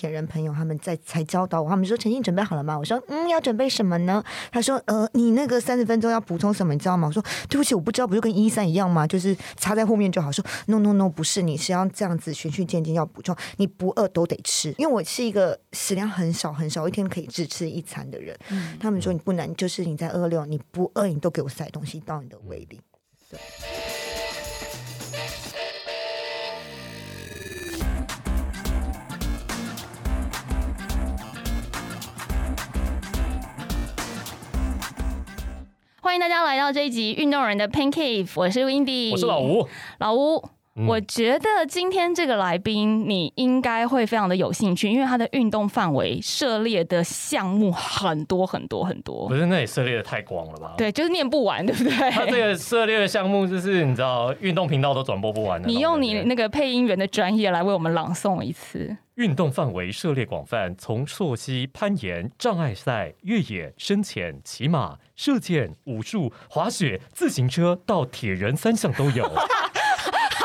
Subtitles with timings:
[0.00, 2.78] 铁人朋友他们在才教导我，他们说陈静准备好了吗？
[2.78, 4.24] 我说嗯，要准备什么呢？
[4.50, 7.06] 他说呃，你那个三十分钟要补充什么，你知道吗？
[7.06, 9.06] 我说对不起，我不知道，不就跟一三一样吗？
[9.06, 10.32] 就是插在后面就好。
[10.32, 18.34] 说 no no no，不是，你是要这样子循序渐进要补充，你不饿都得吃，因为我是一个食量很少很少，一天可以只吃一餐的人。
[18.80, 22.80] 他们说你不能，就是你在二六你不饿，你都给我塞东西到你的胃里。
[23.28, 23.38] 对。
[36.02, 39.68] 欢迎大家来到这一集运动人的 Pain Cave，我是 Windy，我是老吴，
[39.98, 40.42] 老吴。
[40.86, 49.28] 我觉得今天这个来宾你应该会非常的有兴趣，因为他的运动范围涉猎的项目很多很多很多。
[49.28, 50.74] 不是，那也涉猎的太广了吧？
[50.76, 51.92] 对，就是念不完，对不对？
[52.10, 55.68] 他这个涉猎的项目就是你知道，运动频道都转播不完的。
[55.68, 58.96] 你用你那个配音员的专业来为我们朗诵一次。
[59.16, 69.30] 运动范围涉猎广泛，从溯溪、攀岩、障碍赛、越野、深潜、骑马、射箭、武术、滑雪、自行车到铁人三项都有。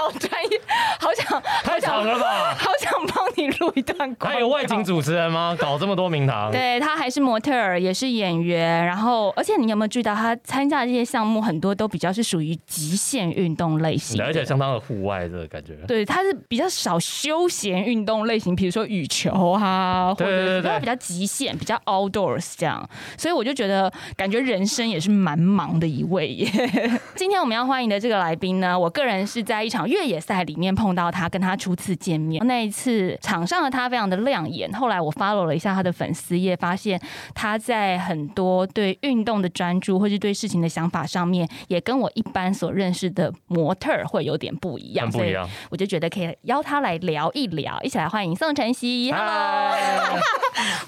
[0.06, 0.62] 好专业，
[1.00, 2.56] 好想太长了吧？
[2.60, 4.16] 好想帮你录一段。
[4.20, 5.56] 还有外景主持人吗？
[5.60, 6.52] 搞这么多名堂？
[6.52, 8.86] 对他还是模特儿，也是演员。
[8.86, 15.74] 然后，而且你有没有注意到，他参加的这些项目很多都比较是属于极限运动类型，而且相当的户外这个感觉。
[15.88, 22.88] 对，他是比较少休闲运动类型，比如说羽球啊，或者都比较极限，比较 outdoors 这样。
[23.18, 26.50] 所以我就觉得，感觉人生也是蛮忙的一位耶。
[27.16, 29.86] 今天我们要欢迎的这个来宾呢，我个人是在一场。
[29.86, 34.70] 越野赛里面碰到他，跟他初次见面，那一次场上的他非常的亮眼。
[34.74, 37.00] 后来我 follow 了一下他的粉丝页，发现
[37.34, 45.10] 他在很多对运动的专注，或是对事情的想法上面，也跟我一般所认识的模特会有点不一样。
[45.10, 49.12] 不一样，我就觉得可以邀他来聊一聊，一起来欢迎宋晨曦。
[49.12, 49.72] Hello，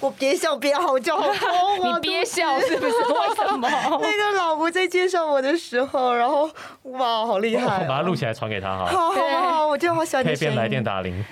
[0.01, 2.91] 我憋笑憋好久，好痛你憋笑是不是？
[2.91, 3.69] 为什么？
[3.69, 6.49] 那个老吴在介绍我的时候，然后
[6.83, 7.85] 哇，好厉害！
[7.87, 8.85] 把它录起来传给他哈。
[8.87, 10.29] 好好好，我就好喜欢你。
[10.29, 11.23] 可以变来电打铃，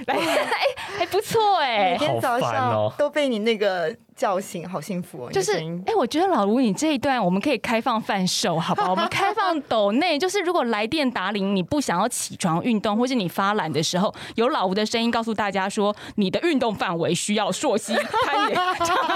[0.47, 1.91] 哎，还不错哎。
[1.91, 5.31] 每天早上都被你那个叫醒，好幸福哦。
[5.31, 5.53] 就是
[5.85, 8.91] 哎，我觉得老卢，你这一段我们可以开放贩售，好不好？
[8.91, 18.55] 我们开放抖内，就是如果来电打铃，你不想要起床运动，或是你发懒的时候，有老吴的声音告诉大家说，你的运动范围需要溯溪攀岩。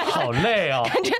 [0.05, 1.13] 好累哦， 感觉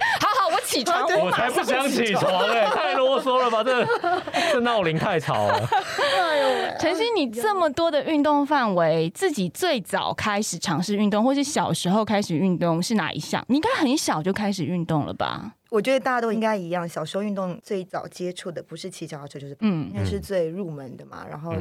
[0.70, 3.64] 起床，我才不想起床哎，太啰嗦了吧？
[3.64, 3.86] 这
[4.54, 5.70] 这闹铃太吵了。
[5.72, 7.10] 哎呦，陈曦。
[7.16, 13.44] 你这么多的运动范围，自己最早开始尝试运动，或是小时候开始运动是哪一项？
[13.50, 15.56] 你应该很小就开始运动了吧？
[15.70, 21.26] 我觉得大家都应该一样，小时候运动最早接触的不是骑脚踏车，就是嗯，那是最入门的嘛。
[21.28, 21.54] 然后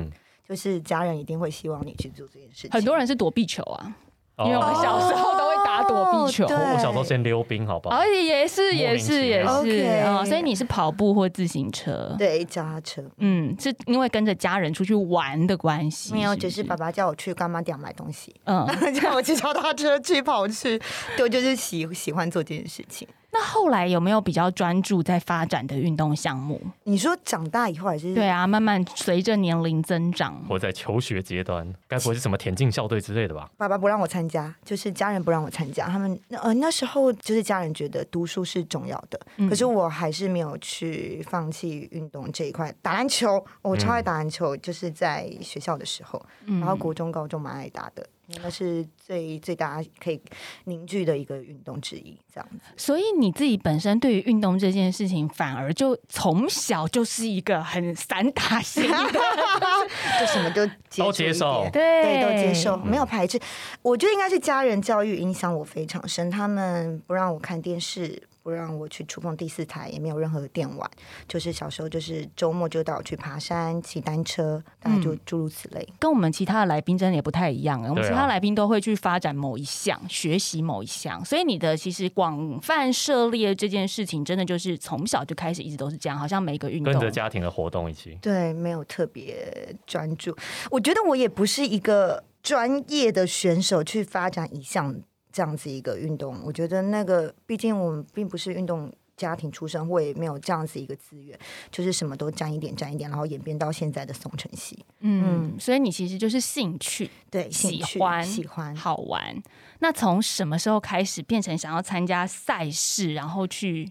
[0.46, 2.70] 就是家人一定会希望你去做这件事情。
[2.70, 3.96] 很多人是躲避球啊。
[4.44, 7.96] 因为我们小时候都会打躲避球，我小时候先溜冰，好不好？
[7.96, 12.14] 而且也是也是也是啊，所以你是跑步或自行车？
[12.18, 13.02] 对，脚踏车。
[13.18, 16.14] 嗯，是因为跟着家人出去玩的关系。
[16.14, 20.80] 没有，只是爸爸叫我去干妈店买东西，嗯， 叫我骑脚踏车去跑去，
[21.16, 23.06] 对我就是喜喜欢做这件事情。
[23.38, 26.60] 那后来有没有比较专注在发展的运动项目？
[26.82, 28.12] 你说长大以后还是？
[28.12, 30.44] 对啊，慢慢随着年龄增长。
[30.48, 33.48] 我在求学阶段，该不会是什么田径校队之类的吧？
[33.56, 35.86] 爸爸不让我参加，就是家人不让我参加。
[35.86, 42.74] 他们呃那时候就是家人觉得读书是重要的，可是我还是没有去放弃运动这一块。
[42.82, 48.04] 打篮球，我超爱打篮球，就是在学校的时候，然后国中、高中蛮爱打的。
[48.42, 50.20] 那是最最大家可以
[50.64, 52.58] 凝聚的一个运动之一，这样子。
[52.76, 59.20] 所以你自己本身对于运动这件事情，反而就从小就是一个很散打型的，
[60.20, 60.66] 就什么都
[60.96, 63.40] 都接受，对，都接受，没有排斥。
[63.82, 68.22] 我觉得应该是家人教育影响我非常深，他们不让我看电视。
[68.48, 70.90] 不让我去触碰第四台，也没有任何的电玩。
[71.28, 75.86] 就是小时候，就是周末就带我去爬山、骑单车，大概就诸如此类。
[75.98, 77.82] 跟我们其他的来宾真的也不太一样。
[77.82, 81.22] 我们其他来宾都会去发展某一项，学习某一项。
[81.26, 86.18] 所以你的其实广泛涉猎这件事情，真的就是从小就开始，一直都是这样。
[86.18, 88.16] 好像每个运动跟着家庭的活动一起。
[88.22, 90.34] 对，没有特别专注。
[90.70, 95.02] 我觉得我也不是一个专业的选手去发展一项。
[95.38, 101.38] 这样子一个运动，我觉得那个，毕竟我们并不是运动家庭出身，或也没有这样子一个资源，
[101.70, 104.84] 就是什么都沾一点沾一点，然后演变到现在的宋晨曦。
[104.98, 109.40] 嗯，所以你其实就是兴趣，对，喜欢喜欢好玩。
[109.78, 113.88] 那从什么时候开始变成想要参加赛事，然后去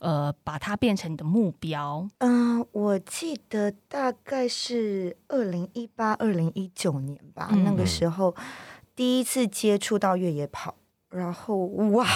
[0.00, 2.06] 呃把它变成你的目标？
[2.18, 8.36] 嗯，我记得大概是二零一八、二零一九年吧，那个时候
[8.94, 10.74] 第一次接触到越野跑。
[11.10, 12.06] 然后哇，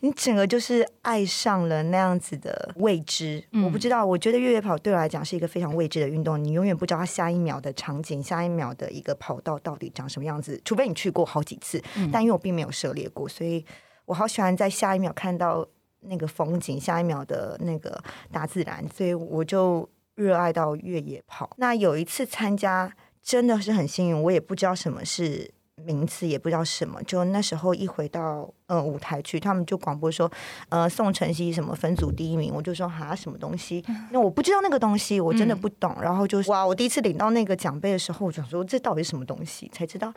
[0.00, 3.42] 你整个就是爱上了那样子的未知。
[3.52, 11.80] 嗯我不知道，我觉得越野跑对我来讲是一个非常未知的运动，你永远不知道它下一秒的场景、下一秒的一个跑道到底长什么样子，除非你去过好几次。
[11.96, 13.64] 嗯但因为我并没有涉猎过，所以
[14.04, 15.64] 我好喜欢在下一秒看到
[16.00, 18.02] 那个风景，下一秒的那个
[18.32, 21.48] 大自然，所以我就热爱到越野跑。
[21.58, 25.52] 那有一次参加，真的是很幸运，我也不知道什么是。
[25.84, 30.30] 名次也不知道什么，就那时候一回到呃舞台去，他们就广播说，
[30.68, 35.96] 呃宋晨曦什么分组第一名，我就说哈什么东西，那我不知道那个东西，我真的不懂。
[36.00, 40.12] 然后就是哇，我第一次领到那个奖杯的时候，我想说这到底是什么东西，才知道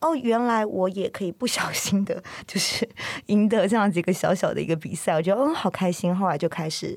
[0.00, 2.88] 哦，原来我也可以不小心的，就是
[3.26, 6.14] 赢得这样子一个小小的一个比赛，我觉得嗯好开心。
[6.14, 6.96] 后来就开始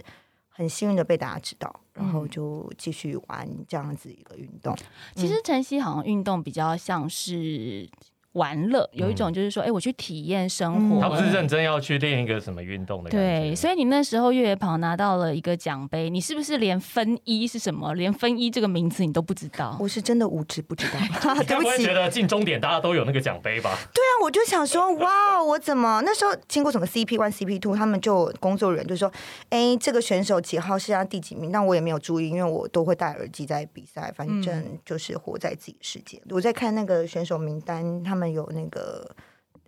[0.49, 4.75] 很幸运的被大家知道，然后就继续玩这样子一个运动。
[5.15, 7.89] 其实晨曦好像运动比较像是
[8.33, 10.97] 玩乐，有一种就是说，哎、我去体验生活。
[10.97, 13.09] 嗯他不是认真要去练一个什么运动的。
[13.09, 19.75] 对，所以你那时候越野跑拿到了一个奖杯，你是不是连分一是什么，连分一这个名字你都不知道？
[19.79, 21.93] 我是真的无知不知道，你 对不起该不会觉。
[21.93, 23.77] 得进终点大家都有那个奖杯吧？
[23.93, 29.11] 对啊，我就想说，哇，我怎么那时候经过什么 CP one、CP two，他们就工作人员就说，
[29.49, 31.51] 哎，这个选手几号是他第几名？
[31.51, 36.21] 但我也没有注意，因为我都会戴耳机在比赛，反正就是活在自己世界。
[36.29, 39.15] 我在看那个选手名单，他们有那个。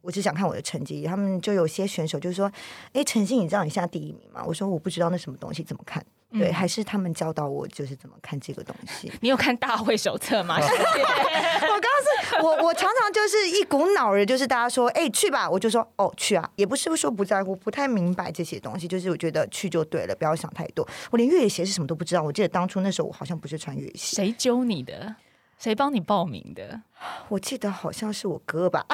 [0.02, 2.46] 我只想看我的成绩，他们就有些选手就是说
[2.94, 9.12] ：“哎，陈信，你知道你现在第一名吗？”我说：“我不知道那什么东西，怎么看？”对，还是他们教导我就是怎么看这个东西。
[9.22, 10.57] 你有看大会手册吗？
[10.62, 20.88] 我刚刚是我我常常就是一股脑儿，就是大家说哎、去吧，我就说哦去啊，也不是说不在乎，不太明白这些东西，就是我觉得去就对了，不要想太多。
[21.10, 25.16] 我连越野鞋是什么都不知道，我记得当初那时候我好像不是穿越野鞋，谁揪你的？
[25.57, 26.81] 谁帮你报名的？
[27.30, 28.86] 我记得好像是我哥吧。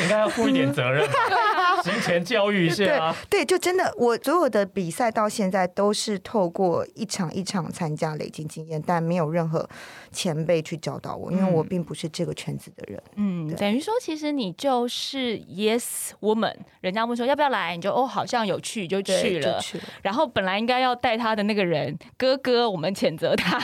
[0.00, 1.14] 应该要负一点责任吧，
[1.82, 3.16] 行前教育一下啊。
[3.28, 9.68] 对，就真的我所有的比赛到现在都是透过一场一场参加累积经验，但没有任何
[10.12, 13.02] 前辈去教导我，因为我并不是这个圈子的人。
[13.16, 19.54] 嗯，等于说其实你就是 yes woman，人家问说要不要来，你就哦好像有趣就去了。
[19.54, 19.84] 就去了。
[20.02, 23.58] 然后本来应该要带他的那个人哥哥，我们谴责他，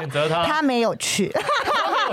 [0.00, 1.32] 谴责他，他没有去，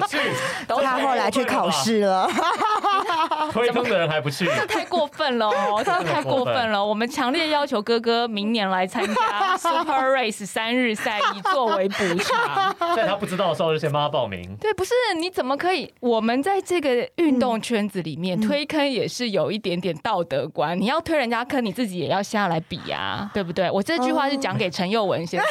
[0.83, 2.29] 他后来去考试了。
[3.51, 6.83] 推坑的人还不去，这太过分了哦， 这太过分了。
[6.83, 12.75] 我们强烈要求哥哥明年来参加 Super Race 三日赛，以作为补偿。
[12.95, 14.56] 在他不知道的时候就先帮他报名。
[14.59, 15.94] 对，不是你怎么可以？
[16.00, 20.79] 我们在这个运动圈子里面、推坑也是有一点点道德观。
[20.79, 23.69] 你要推人家坑，你自己也要下来比呀、对不对？
[23.71, 25.50] 我这句话是讲给陈佑文先生。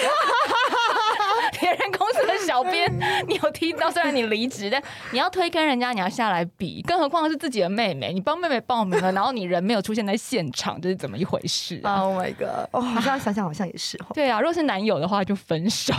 [1.59, 2.93] 别人公司的小编，
[3.27, 3.91] 你有听到？
[3.91, 12.69] 虽然你离职，但你要推坑人家，你要下来比，更何况是自己的妹妹，你帮妹妹报名了，然后你人没有出现在现场，这是怎么一回事啊？Oh my god！
[12.73, 14.07] 哦，好像想想好像也是哦。
[14.15, 15.93] 对啊，如果是男友的话，就分手。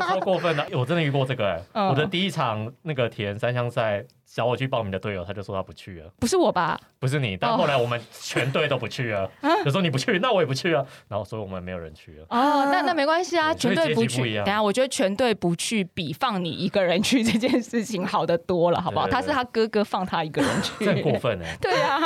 [0.00, 1.62] 超过分了，我真的遇过这个、欸。
[1.72, 4.04] 嗯我的第一场那个田三项赛，
[4.38, 6.80] 找我去报名的队友，他就说他不去了，不是我吧？
[7.00, 7.36] 不是你。
[7.36, 9.28] 但后来我们全队都不去了，
[9.66, 10.86] 就说你不去，那我也不去啊。
[11.08, 12.26] 然后所以我们没有人去了。
[12.30, 14.36] 哦，那那没关系啊，对全队不去。
[14.36, 19.08] 等下，我觉得全队不去比放你一个人去这件事情好得多了，好不好？
[19.08, 21.18] 他是他哥哥放他一个人去，这过。
[21.18, 21.98] 分哎、对啊，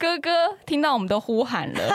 [0.00, 0.30] 哥哥
[0.66, 1.94] 听到我们都呼喊了，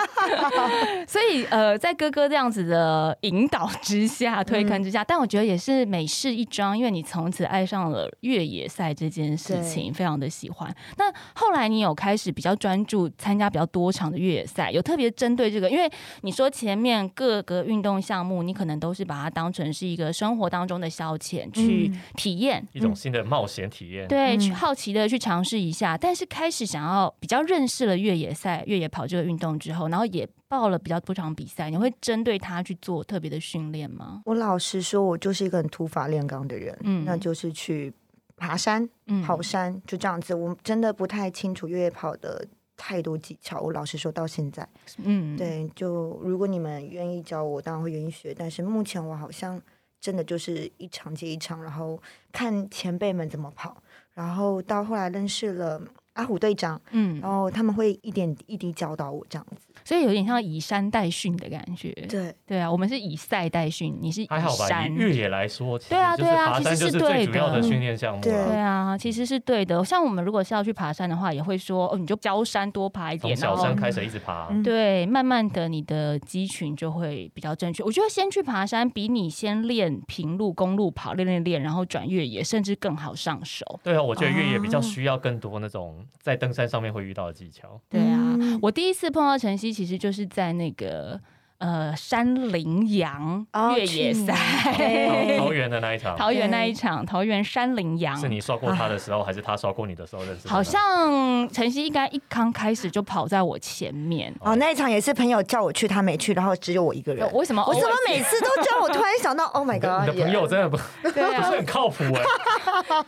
[1.05, 10.75] 所以呃，在哥哥这样子的引导之下、推坑之下，但我觉得也是美事一桩，因为你从此爱上了越野赛这件事情，非常的喜欢。
[10.97, 15.89] 那后来你有开始比较专注参加比较多场的越野赛，有特别针对这个，因为
[16.21, 24.07] 你说前面各个运动项目，你可能都是把它当成是一个生活当中的消遣去体验，一种新的冒险体验。
[24.07, 34.21] 对，嗯去好奇的去尝试一下，但是开始想要比较认识了越野赛、越野跑这个运动之后，然后也报了比较多场比赛，你会针对他去做特别的训练吗？
[34.25, 37.91] 我老实说，我就是一个很土法炼钢的人，嗯那就是去
[38.35, 40.33] 爬山、嗯跑山，就这样子。
[40.33, 43.61] 我真的不太清楚越野跑的太多技巧。
[43.61, 48.33] 我老实说，到现在，嗯，对，就如果你们愿意教我，当然会愿意学。
[48.33, 49.61] 但是目前我好像
[50.01, 53.77] 真的就是一场接一场，然后看前辈们怎么跑，
[54.13, 55.81] 然后到后来认识了
[56.13, 59.67] 阿虎队长，嗯然，后他们会一点一滴教导我这样子。
[59.83, 61.91] 所以有点像以山代训的感觉。
[62.09, 64.87] 对，对啊，我们是以赛代训，你是以还好吧。
[64.87, 68.97] 越野来说，对啊对啊其实是是最对主要的的训练项目对啊。
[68.97, 69.83] 其实是对的。
[69.83, 77.83] 像我们如果是要去爬山的话，也会说哦，你就高山多爬一点，从小山开始一直爬，嗯对，慢慢的你的肌群就会比较正确。
[77.83, 83.65] 我觉得先去爬山，比你先练平路、公路跑练练练，然后转越野，甚至更好上手。
[83.83, 87.79] 对啊，我觉得越野比较哦需要更多那种在登山上面会遇到的技巧。
[87.89, 91.19] 对啊嗯，我第一次碰到晨曦，其实就是在那个
[91.63, 94.35] 呃山羚羊哦越野赛。
[95.39, 100.49] 桃园的那一场，桃园那一场，桃园山羚羊是你刷过他的时候，还是他刷过你的时候认识？
[100.49, 104.33] 好像晨曦应该一刚开始就跑在我前面。
[104.41, 107.25] 哦，那一场也是朋友叫我去，他没去，然后只有我一个人。
[107.31, 107.63] 为什么？
[107.65, 108.81] 我怎么每次都叫？
[108.81, 110.09] 我突然想到，Oh my god！
[110.09, 112.21] 你的朋友真的不不是，很靠谱哎，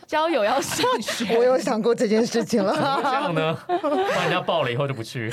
[0.06, 1.26] 交友要慎选。
[1.36, 3.00] 我有想过这件事情怎么了。
[3.02, 3.58] 这样呢？
[3.68, 5.30] 把人家爆了以后就不去，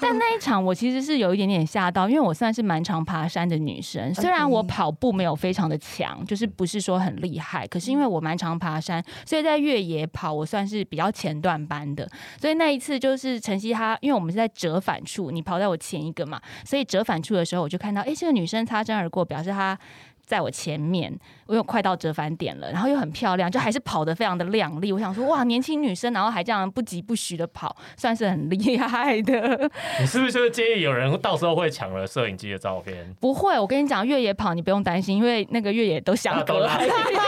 [0.00, 12.08] 但那一场我其实是有一点点吓到，因为我算是蛮常爬山的女生，虽然我跑步没有非常的强，就是不是说很厉害，可是因为我蛮常爬山，所以在越野跑我算是比较前段班的。
[12.40, 19.78] 所以那一次就是晨曦她，因为我们是在折返处，你跑在我前一个嘛，所以折返处的时候我就看到，哎、这个女生擦身而过，表示她。
[20.26, 21.16] 在我前面，
[21.46, 24.92] 我又快到折返点了，然后又很漂亮，就还是跑得非常的靓丽。
[24.92, 29.70] 我想说，哇，年轻女生，然后还这样不疾不徐的跑，算是很厉害的。
[30.00, 33.06] 你是不是就是介意有人到时候会抢了摄影机的照片？
[33.20, 37.20] 不会，我跟你讲，越野跑你不用担心，因为那个越野都相隔大家都拉很远，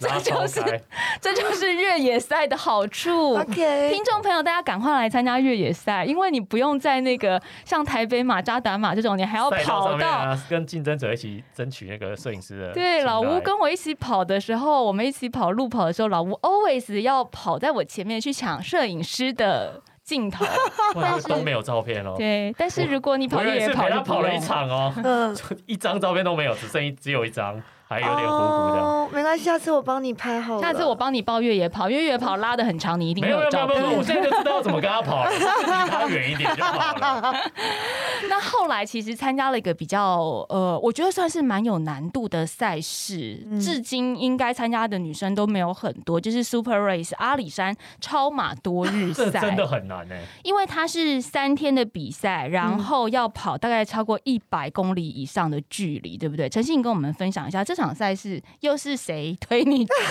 [0.00, 0.80] 然后超开，
[1.22, 3.36] 这就是越野赛的好处。
[3.40, 10.06] OK，听众朋友，大家赶快来参加越野赛，因为你不用在那个像台北马、扎达马这种，你还要跑到。
[10.06, 12.72] 啊，跟竞争者一起争取那个摄影师的。
[12.72, 20.44] 对，老吴跟我一起跑的时候，我们一起跑路跑的时候，老吴 always 要跑在我前面去抢摄影师的镜头。
[21.00, 22.14] 哇都没有照片哦。
[22.16, 24.38] 对，但是如果你跑我以为是越野跑他跑了一。
[24.40, 25.36] 场哦，嗯，
[25.66, 28.80] 一张照片都没有，只剩一只有一张，还有点糊糊的。
[28.80, 30.60] 哦，没关系，下次我帮你拍好了。
[30.60, 33.98] 下次我帮你报越野跑，因为越野跑拉的很长，你一定会没有没有没照片有没有，。
[33.98, 35.44] 我现在就知道怎么跟他跑了，离
[35.90, 37.34] 他远一点就好了。
[38.28, 50.22] 那后来其实参加了一个比较呃，我觉得算是蛮有难度的赛事，嗯至今应该参加的女生都没有很多，就是 Super Race 阿里山超马多日赛， 这真的很难哎。
[50.42, 56.48] 因为它是三天的比赛，然后要跑大概超过一百公里以上的距离，对不对？
[56.48, 59.92] 陈信，你跟我们分享一下这场赛事又是谁推你去？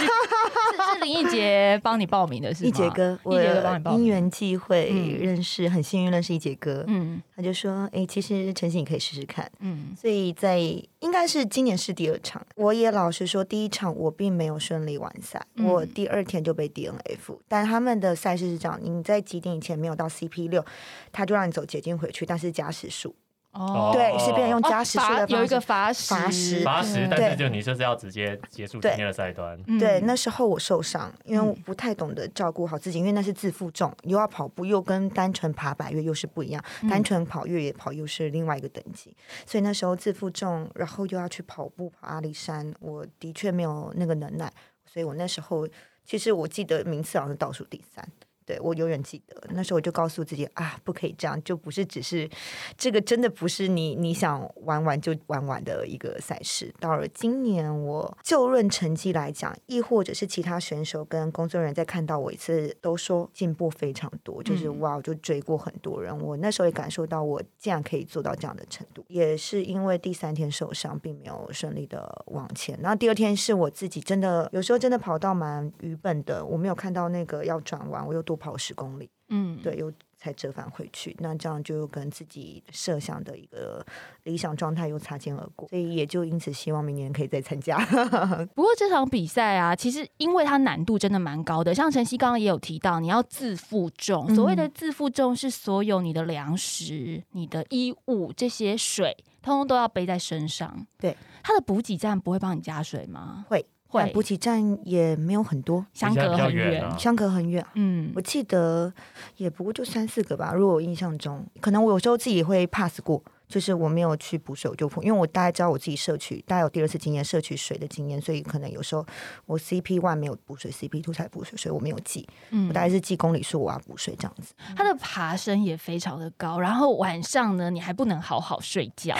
[0.74, 2.70] 是是林奕杰帮你报名的是吗？
[2.70, 4.02] 一杰哥，我杰哥帮你报名。
[4.02, 6.84] 因缘际会嗯认识，很幸运认识一杰哥。
[6.88, 17.38] 嗯他就说：“哎、其实陈信你可以试试看。”嗯所以在应该是今年是第二场，我也老实说，第一场我并没有顺利完赛，嗯我第二天就被 DNF。
[17.48, 20.64] 但他们的赛事是这样，你在几点以前没有到 CP 六，
[21.12, 23.16] 他就让你走捷径回去，但是加时数，
[23.54, 25.34] 哦对，是变成用哦加时数的方式。
[25.34, 29.58] 罚有一个罚时，罚时八十，但对是就你就是要直接结束今天的赛段。
[29.68, 44.52] 嗯对，那时候我受伤，因为嗯我不太懂得照顾好自己，因为那是自负重，又要跑步，又跟单纯爬百越又是不一样，嗯单纯跑越野跑又是另外一个等级，所以那时候自负重，然后又要去跑步跑阿里山，我的确没有那个能耐，
[44.86, 45.68] 所以我那时候
[46.04, 48.08] 其实我记得名次好像是倒数第三。
[48.46, 52.30] 对我永远记得，那时候我就告诉自己啊，不可以这样，就不是只是
[52.78, 56.74] 这个，真的不是你你想玩玩就玩玩的一个赛事。
[56.80, 66.18] 到了今年，我就论成绩来讲，亦或者是其他选手跟工作人员在看到我一次，都说进步非常多，就是嗯哇，我就追过很多人。
[66.20, 72.78] 我那时候也感受到，我竟然可以做到这样的程度，也是因为第三天受伤，并没有顺利的往前。
[72.82, 79.10] 然后第二天是我自己真的有时候真的跑到蛮愚笨的，我没有看到那个要转弯，我又多跑十公里。
[79.30, 83.84] 嗯，对，又才折返回去，那这样就跟自己设想的一个
[84.24, 87.84] 理想状态又擦肩而过，所以也就因此希望明年可以再参加。
[88.54, 94.36] 不过这场比赛啊，其实因为它难度真的蛮高的，像晨曦刚刚也有提到，你要自负重。
[94.36, 100.86] 所谓的自负重是所有你的粮食、你的衣物这些水，通通都要背在身上。
[101.00, 103.46] 对，它的补给站不会帮你加水吗？
[103.50, 107.00] 会但会补给站也没有很多，相隔很远。
[107.00, 107.66] 相隔很远。
[107.76, 108.92] 嗯我记得
[109.38, 113.22] 也不过就三四个吧，如果我印象中，可能我有时候自己会 pass 过，
[113.54, 119.06] 就是我没有去补水，我就补，因为我大概知道我自己摄取，大概有第二次经验摄取水的经验，所以可能有时候
[119.46, 124.56] 我 CP one 没有补水，CP two 才补水，所以我没有记，嗯我大概是记公里数我要补水这样子。
[124.76, 129.16] 它的爬升也非常的高，然后晚上呢，你还不能好好睡觉，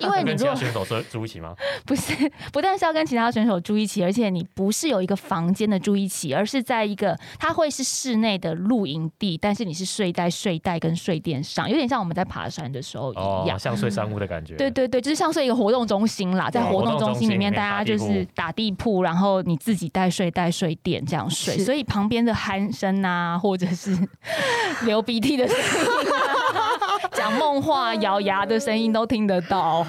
[0.00, 1.54] 因为你跟其如果他选手住住一起吗？
[1.86, 2.12] 不是，
[2.52, 13.56] 不但是要跟其他选手住一起，而且你不是有一个房间的住一起，而是在一个它会是室内的露营地，但是你是睡在睡袋跟睡垫上，有点像我们在爬山的时候一样。
[13.56, 14.56] 哦，像睡商务的感觉。
[14.56, 23.96] 对对对，就是像是一个活动中心啦，在活动中心里面，活动中心里面大家就是打地铺，然后你自己带睡带、睡垫这样睡，所以旁边的鼾声啊，或者是
[24.86, 29.86] 流鼻涕的声音啊、讲梦话、 咬牙的声音都听得到。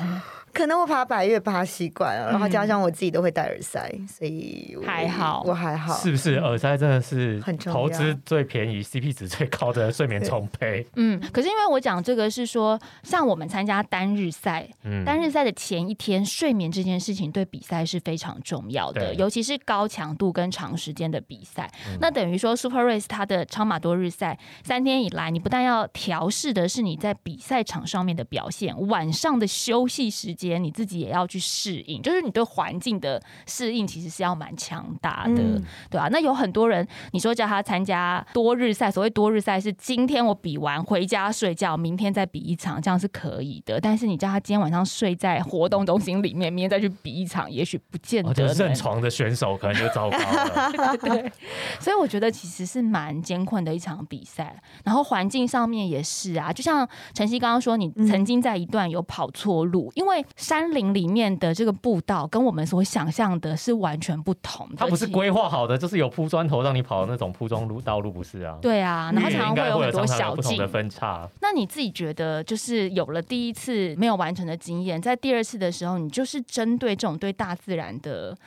[0.58, 5.96] 可能我爬百越爬习惯了，然后加上我自己都会戴耳塞，所以还好，我还好。
[5.98, 10.84] 是不是耳塞真的是很投资最便宜、CP 值最高的 睡眠充沛？
[10.96, 14.68] 嗯，可是因为我讲这个是说，像我们参加单日赛，
[15.06, 21.72] 单日赛的前一天睡眠这件事情对比赛是非常重要的，尤其是高强度跟长时间的比赛。
[22.02, 30.47] 那等于说 Super Race 它的超马多日赛三天以来，你不但要调试的是你在比赛场上面的表现，晚上的休息时间。
[30.58, 36.08] 你自己也要去适应，就是你对环境的适应其实是要蛮强大的，对吧？
[36.12, 43.80] 那有很多人，你说叫他参加多日赛，所谓多日赛是今天我比完回家睡觉，明天再比一场，这样是可以的。
[43.82, 48.54] 但是你叫他今天晚上睡在活动中心里面，明天再去比一场，也许不见得。
[48.54, 50.98] 认床的选手可能就糟糕了。
[51.02, 51.32] 对，
[51.80, 54.62] 所以我觉得其实是蛮艰困的一场比赛。
[54.84, 60.26] 然后环境上面也是啊，就像晨曦刚刚说，你曾经在一段有跑错路，因为。
[60.36, 64.76] 山林里面的这个步道跟我们所想象的是完全不同的。
[64.78, 68.58] 它不是规划好的，就是有铺砖头让你跑的那种铺装路道路，不是啊？
[68.62, 71.28] 对啊，然后常常会有很多小径的分叉。
[71.42, 78.38] 那你自己觉得，就是有了第一次没有完成的经验，在第二次的时候，你就是针对这种对大自然的。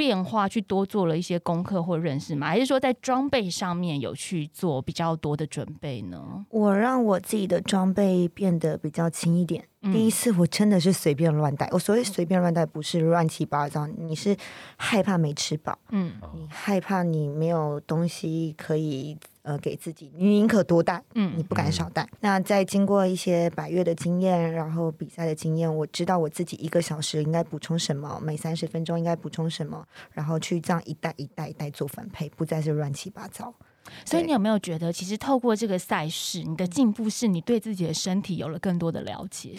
[0.00, 2.46] 变化去多做了一些功课或认识吗？
[2.46, 6.46] 还是说在装备上面有去做比较多的准备呢？
[6.48, 9.62] 我让我自己的装备变得比较轻一点。
[9.92, 14.34] 第一次我真的是随便乱带，我所谓随便乱带不是乱七八糟，你是
[14.78, 19.18] 害怕没吃饱，嗯，你害怕你没有东西可以。
[19.42, 22.06] 呃，给自己，你宁可多带，嗯，你不敢少带。
[22.20, 33.54] 那在经过一些百月的经验，然后比赛的经验，我知道我自己一个小时应该补充什么，每三十分钟应该补充什么，然后去这样一代一代一代做分配，不再是乱七八糟。
[34.04, 39.54] 所以你有没有觉得，其实透过这个赛事，你的进步是你对自己的身体有了更多的了解？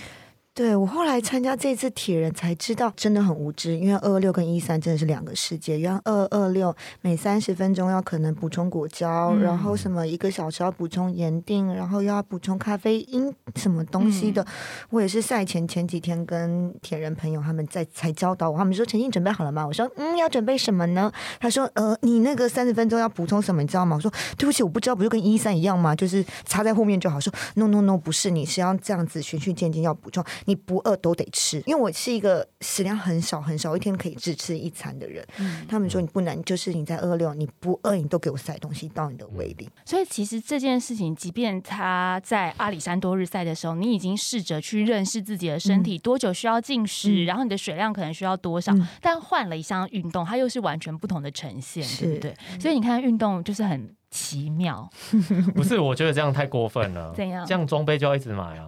[0.54, 5.80] 对我后来参加这次铁人才知道，真的很无知，因为二二六跟一三真的是两个世界。
[5.80, 14.46] 原来二二六每三十分钟要可能补充果胶，然后什么一个小时要补充盐锭，然后又要补充咖啡因什么东西的。
[14.90, 19.66] 我也是赛前前几天跟铁人朋友他们在才教导我，他们说陈静准备好了吗？
[19.66, 21.10] 我说嗯，要准备什么呢？
[21.40, 23.62] 他说呃，你那个三十分钟要补充什么？
[23.62, 23.96] 你知道吗？
[23.96, 25.96] 我说对不起，我不知道，不就跟一三一样吗？
[25.96, 27.18] 就是插在后面就好。
[27.22, 30.22] 说 no no no，不是，你是要这样子循序渐进要补充。
[30.46, 35.26] 你不饿都得吃，因为我是一个食量很少很少，一天可以只吃一餐的人。
[35.68, 39.70] 他们说你不能，就是你在饿六，你不饿你都给我塞东西到你的胃里。
[39.86, 52.36] 所以其实这件事情，即便他在阿里山多日赛的时候，你已经试着去认识自己的身体多久需要进食，然后你的水量可能需要多少，但换了一项运动，它又是完全不同的呈现，对不对？
[52.60, 54.90] 所以你看运动就是很奇妙。
[55.56, 57.14] 不是，我觉得这样太过分了。
[57.16, 57.46] 怎样？
[57.46, 58.68] 这样装备就要一直买啊。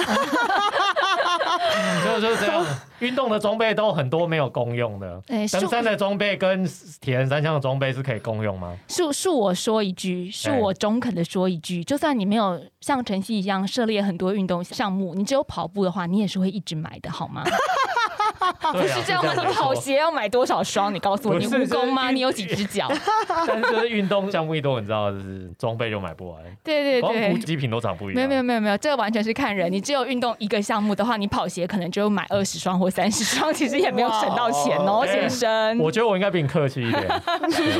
[2.04, 2.64] 就就是这样，
[3.00, 5.20] 运动的装备都很多没有公用的。
[5.52, 6.68] 登山的装备跟
[7.00, 8.76] 铁人三项的装备是可以公用吗？
[8.88, 17.42] 恕恕我说一句，恕我中肯的说一句，就算你没有像晨曦一样涉猎很多运动项目，你只有跑步的话，你也是会一直买的，好吗？
[18.72, 19.32] 不是这样吗？
[19.36, 20.92] 你跑鞋要买多少双？
[20.94, 22.10] 你告诉我，你蜈蚣吗？
[22.10, 22.90] 你有几只脚？
[23.46, 26.42] 但是运动项目一多，你知道，就是装备就买不完。
[26.64, 28.16] 对对对，补给品都长不一样。
[28.16, 29.70] 没有没有没有没有，这个完全是看人。
[29.70, 35.78] 你只有运动一个项目的话，你跑鞋可能就买二十双或三十双， 其实也没有省到钱哦，先生。
[35.78, 37.08] 我觉得我应该比你客气一点，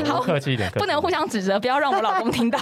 [0.05, 2.59] 好客气一点，不能互相指责，不要让我老公听到。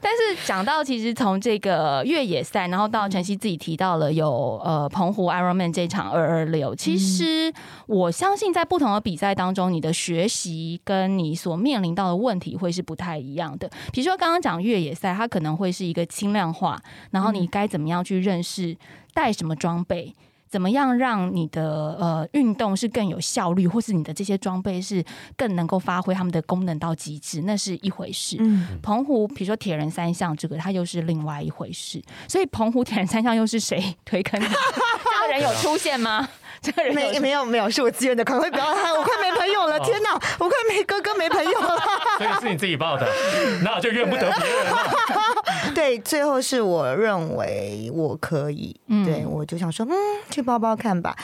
[0.00, 7.52] 但是讲到其实从这个越野赛，然后到晨曦自己提到了有呃澎湖 Ironman 这场二二六，其实
[7.86, 13.68] 我相信在不同的比赛当中，你的学习跟你所面临到的问题会是不太一样的。
[13.92, 18.76] 比如说刚刚讲越野赛，它可能会是一个轻量化，然后你该怎么样去认识
[19.14, 20.14] 带什么装备。
[20.48, 25.04] 怎么样让你的呃运动是更有效率，或是你的这些装备是
[25.36, 28.36] 更能够发挥他们的功能到极致，那是一回事。
[28.40, 32.02] 嗯，澎湖比如说铁人三项这个，它又是另外一回事。
[32.28, 34.40] 所以澎湖铁人三项又是谁推坑？
[34.40, 36.28] 这个人有出现吗？
[36.66, 39.78] 这个人没没有没有，是我自愿的，快快不要我快没朋友了！
[39.80, 41.80] 天哪，我快没哥哥没朋友了。
[42.18, 43.06] 所以是你自己报的，
[43.62, 44.66] 那就怨不得别人。
[45.76, 48.74] 对，最后是我认为我可以，
[49.04, 49.94] 对我就想说，嗯，
[50.28, 51.16] 去包包看吧。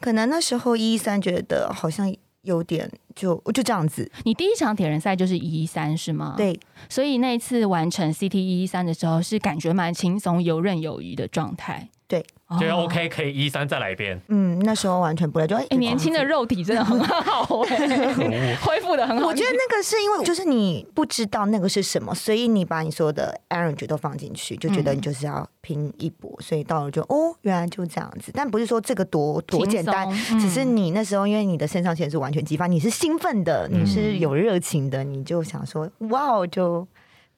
[0.00, 4.10] 可能那时候一一三觉得好像有点，就就这样子。
[4.24, 6.34] 你第一场铁人赛就是一一三是吗？
[6.36, 11.88] 对，所以那一次完成 CT 一一三的时候，是感觉蛮轻松、游刃有余的状态。
[12.10, 12.20] 对，
[12.58, 14.20] 觉得 OK 可以一三再来一遍。
[14.26, 19.28] 嗯，那时候完全不来，就年轻的肉体真的很好 哎， 恢复的很好。
[19.28, 28.32] 我觉得那个是因为就是你不知道那个是什么，所以你把你所有的 energy 都放进去，就觉得你就是要拼一搏，所以到了就哦，原来就这样子。
[28.34, 36.84] 但不是说这个多多简单，嗯只是你那时候因为你的肾上腺素完全激发，你是兴奋的，你是有热情的，你就想说哇哦，就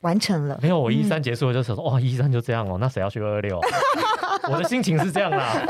[0.01, 0.59] 完成了。
[0.63, 3.61] 没有，我一三结束了就想说，哇，一三就这样哦，那谁要去二二六？
[4.51, 5.65] 我的心情是这样啦，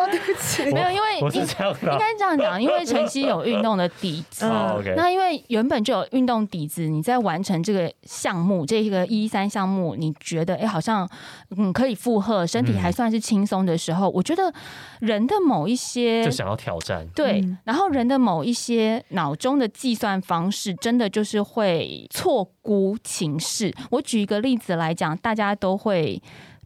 [0.73, 1.99] 没有，因为我是这样的应。
[1.99, 4.47] 该这样讲，因为晨曦有运动的底子。
[4.47, 11.09] 好， OK，那因为原本就有运动底子，你在完成这个项目，这个一三项目，你觉得哎、好像
[11.57, 14.53] 嗯可以负荷，身体还算是轻松的时候，我觉得
[15.01, 17.07] 人的某一些就想要挑战。
[17.15, 23.73] 对，嗯然后人的某一些脑中的计算方式，真的就是会错估情势。
[23.91, 26.21] 我举一个例子来讲，大家都会。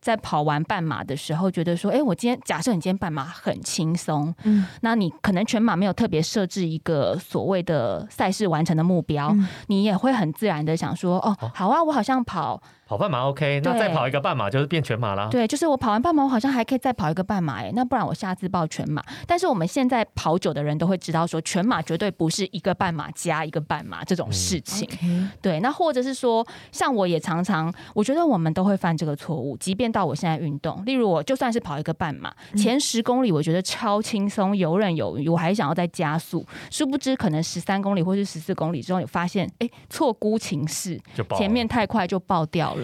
[0.07, 4.65] 在跑完半马的时候，觉得说，哎、我今天假设你今天半马很轻松，嗯。
[4.83, 9.49] 那你可能全马没有特别设置一个所谓的赛事完成的目标，嗯。
[9.67, 15.29] 你也会很自然的想说，哦，好啊，我好像跑跑半马 OK，那再跑一个半马就是变全马啦。
[15.29, 19.03] 对，就是我跑完半马，我好像还可以再跑一个半马哎，那不然我下次报全马。
[19.27, 24.89] 但是我们现在跑久的人都会知道，说全马绝对不是一个半马加一个半马这种事情。
[25.43, 40.97] 对，那或者是说，像我也常常，我觉得我们都会犯这个错误，即便到我现在运动，例如我就算是跑一个半马，前十公里我觉得超轻松、游刃有余，我还想要再加速，殊不知可能十三公里或是十四公里之后，你发现哎错估情势，
[41.37, 42.76] 前面太快就爆掉了。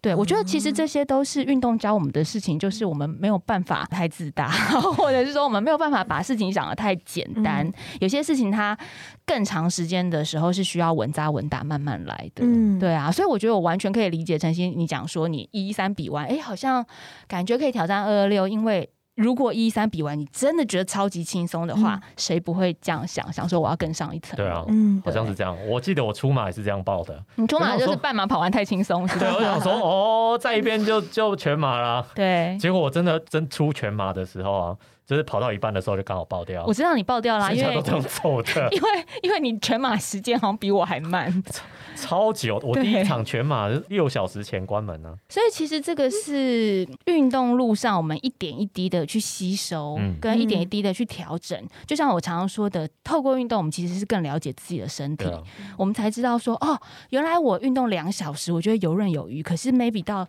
[0.00, 4.48] 对，我觉得其实这些都是运动教我们的事情，就是我们没有办法太自大，
[4.96, 7.68] 或者是说我们没有办法把事情想得太简单。
[8.00, 8.78] 有些事情它
[9.26, 12.44] 更长时间的时候是需要稳扎稳打，慢慢来的。
[12.44, 16.86] 嗯对啊，所以我觉得我完全可以理解陈心你讲说你一三比完，哎，好像
[17.26, 18.88] 感觉可以挑战二二六，因为。
[19.18, 23.30] 如果一三比完，你真的觉得超级轻松的话，谁不会这样想？
[23.32, 24.36] 想说我要更上一层？
[24.36, 25.56] 对啊，嗯，好像是这样。
[25.66, 27.20] 我记得我出马也是这样报的。
[27.34, 32.06] 你出马就是半马跑完太轻松，是吧对，我想说哦，在一边就就全马啦。
[32.14, 34.76] 对，结果我真的真出全马的时候啊，
[35.08, 36.62] 就是跑到一半的时候就刚好爆掉。
[36.66, 41.42] 我，知道你爆掉啦，因为都这样走的， 因为因为你全马时间好像比我还慢，
[41.96, 42.60] 超久。
[42.62, 50.14] 我第一场全马六小时前关门呢、所以其实这个是运动路上我们一点一滴的去吸收，嗯。
[50.20, 51.58] 跟一点一滴的去调整。
[51.86, 55.42] 就像我常常说的，透过运动，我们其实是更了解自己的身体，啊，
[55.78, 60.28] 我们才知道说，哦，原来我运动两小时，我觉得游刃有余，可是 maybe 到。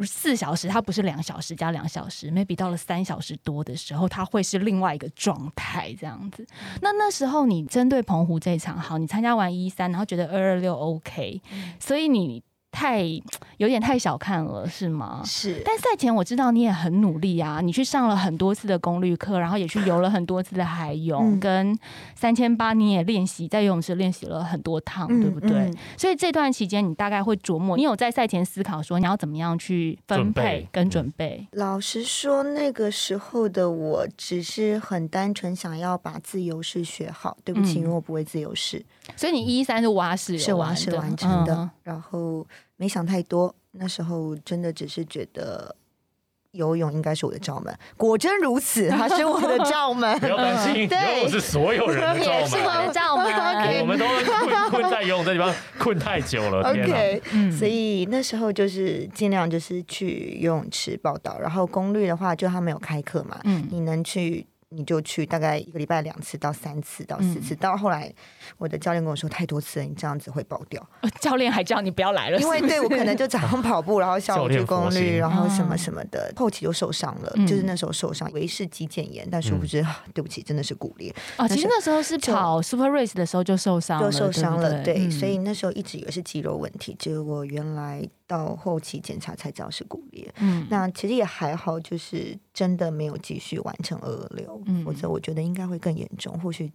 [0.00, 6.46] 四小时，它不是两小时加两小时，maybe 到了三小时多的时候，它会是另外一个状态这样子。
[6.80, 11.40] 那那时候你针对澎湖这一场，好，你参加完一三，然后觉得二二六 OK，
[11.78, 13.04] 所以你太
[13.58, 15.22] 有点太小看了，是吗？
[15.24, 21.78] 是，但赛前我知道你也很努力啊，你去上了很多次的功率课，然后也去游了很多次的海 泳，嗯跟
[22.16, 25.50] 三千八你也练习在游泳池练习了很多趟，嗯对不对？
[25.52, 31.46] 嗯所以这段期间你大概会琢磨，你有在赛前思考说你要怎么样去分配跟准备？
[31.52, 37.36] 老实说，那个时候的我只是很单纯想要把自由式学好。
[37.44, 38.82] 对不起，嗯因为我不会自由式，
[39.16, 41.54] 所以你一三是蛙式游是玩的，我是完成的。
[41.54, 42.46] 嗯然后
[42.82, 45.76] 没想太多，那时候真的只是觉得
[46.50, 47.72] 游泳应该是我的罩门。
[47.96, 50.18] 果真如此，它是我的罩门。
[50.18, 52.66] 不要担心，对游泳是所有人的 也是罩门。
[52.66, 53.80] 我的罩门。
[53.82, 54.04] 我们都
[54.68, 68.12] 困困在游泳这地方困太久了，OK，、嗯所以那时候就是尽量就是去游泳池报道，然后功率的话，就他们有开课嘛，嗯你能去你就去，大概一个礼拜两次到三次到四次，到后来
[68.58, 77.46] 我的教练跟我说太多次了，你这样子会爆掉，呃教练还叫你不要来了，因为对我可能就早上 跑步，然后下午去功率，然后什么什么的，后期就受伤了，嗯。
[77.46, 85.10] 就是那时候受伤，以为是肌腱炎，但殊不知、啊对不起，真的是骨裂，哦，其实那时候是跑 Super Race 的时候就受伤了，就受伤了，对？
[85.10, 88.02] 所以那时候一直以为是肌肉问题，结果原来
[88.32, 90.32] 到后期检查才知道是骨裂。
[90.38, 96.72] 嗯那其实也还好，就是真的没有继续完成二二六嗯，否则我觉得应该会更严重，或许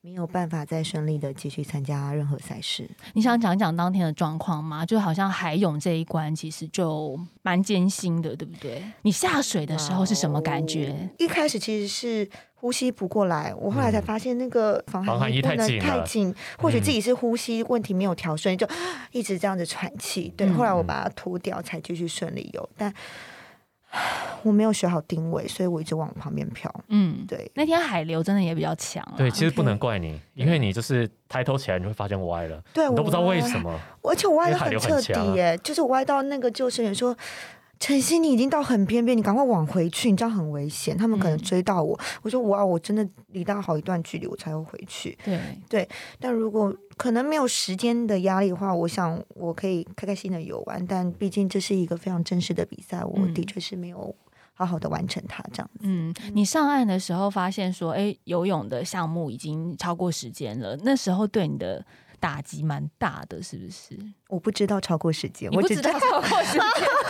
[0.00, 2.88] 没有办法再顺利的继续参加任何赛事。
[3.12, 4.86] 你想讲一讲当天的状况吗？
[4.86, 8.82] 就好像海泳这一关其实就蛮艰辛的，对不对？
[9.02, 11.10] 你下水的时候是什么感觉？
[11.18, 12.30] 一开始其实是
[12.66, 18.66] 呼吸不过来，我后来才发现那个防防寒衣太紧了太紧，或许自己是呼吸问题没有调顺，就
[19.12, 20.34] 一直这样子喘气。
[20.36, 22.92] 对，嗯后来我把它脱掉，才继续顺利游，但。
[24.42, 26.68] 我没有学好定位，所以我一直往旁边飘。
[26.88, 29.14] 嗯，对，那天海流真的也比较强啊。
[29.16, 33.78] 对，其实不能怪你，因为你就是抬头起来，你会发现歪了，对，我都不知道我为什么。
[34.02, 37.16] 而且我歪的很彻底耶，就是我歪到那个救生员说。
[37.78, 41.98] 晨曦，你已经到很偏边，你赶快往回去，你这样很危险，他们可能追到我。
[42.22, 45.16] 我说哇，我真的离他好一段距离，我才会回去。
[45.24, 50.84] 对对，但如果可能没有时间的压力的话，我想我可以开开心的游玩。
[50.86, 54.14] 但毕竟这是一个非常正式的比赛，我的确是没有
[54.54, 55.80] 好好的完成它这样子。
[55.82, 61.84] 嗯，你上岸的时候发现说，哎，游泳的项目已经超过时间了，那时候对你的
[62.18, 63.98] 打击蛮大的，是不是？
[64.28, 66.62] 我不知道超过时间，我不知道超过时间。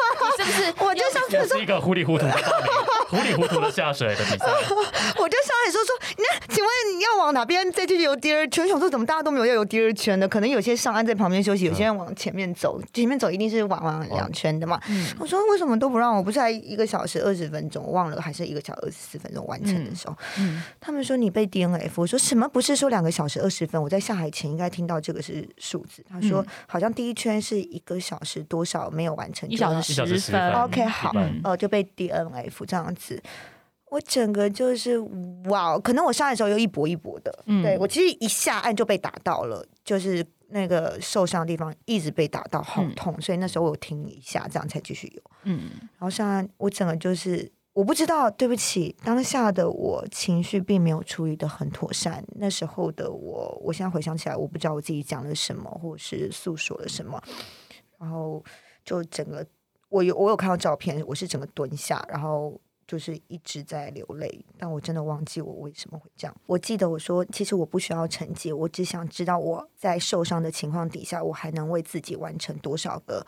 [0.46, 0.84] 是不是？
[0.84, 4.46] 我就上是一个糊里糊涂的报名，糊里糊涂的下水的比赛。
[4.46, 8.68] 我就上来说说，那请问你要往哪边再去游第二圈？
[8.68, 10.28] 想说怎么大家都没有要游第二圈的？
[10.28, 14.80] 可能有些上岸在旁边休息，有些人往前面走，前面走一定是往往两圈的嘛。
[15.18, 16.22] 我说为什么都不让我？
[16.22, 20.16] 不是还一个小时二十分钟，我忘了还是一个小时二十四分钟完成的时候，
[20.80, 21.92] 他们说你被 DNF。
[21.96, 22.48] 我说什么？
[22.48, 23.80] 不是说两个小时二十分？
[23.80, 26.04] 我在下海前应该听到这个是数字。
[26.10, 30.52] 他说好像第一圈是一个小时多少没有完成，一小时十分。
[30.54, 31.12] OK，好，
[31.44, 33.22] 呃，就被 DNF 这样子，
[33.90, 34.98] 我整个就是
[35.44, 37.32] 哇，可能我上来的时候又一搏一搏的，
[37.62, 45.22] 对我其实一下岸就被打到了，就是那个受伤的地方一直被打到，好痛，所以那时候我停一下，这样才继续游。
[45.44, 52.24] 嗯，然后上岸，我整个就是我不知道，对不起，当下的我情绪并没有处理的很妥善。
[52.36, 57.22] 那时候的我，我现在回想起来，我不知道我自己讲了什么，或者是诉说了什么，
[57.98, 58.42] 然后
[58.84, 59.46] 就整个。
[59.88, 66.36] 我有我有看到照片，我是整个蹲下，然后就是一直在流泪，但我真的忘记我为什么会这样。
[66.46, 73.26] 我记得我说，其实我不需要成绩，我只想知道我在受伤的情况底下，我还能为自己完成多少个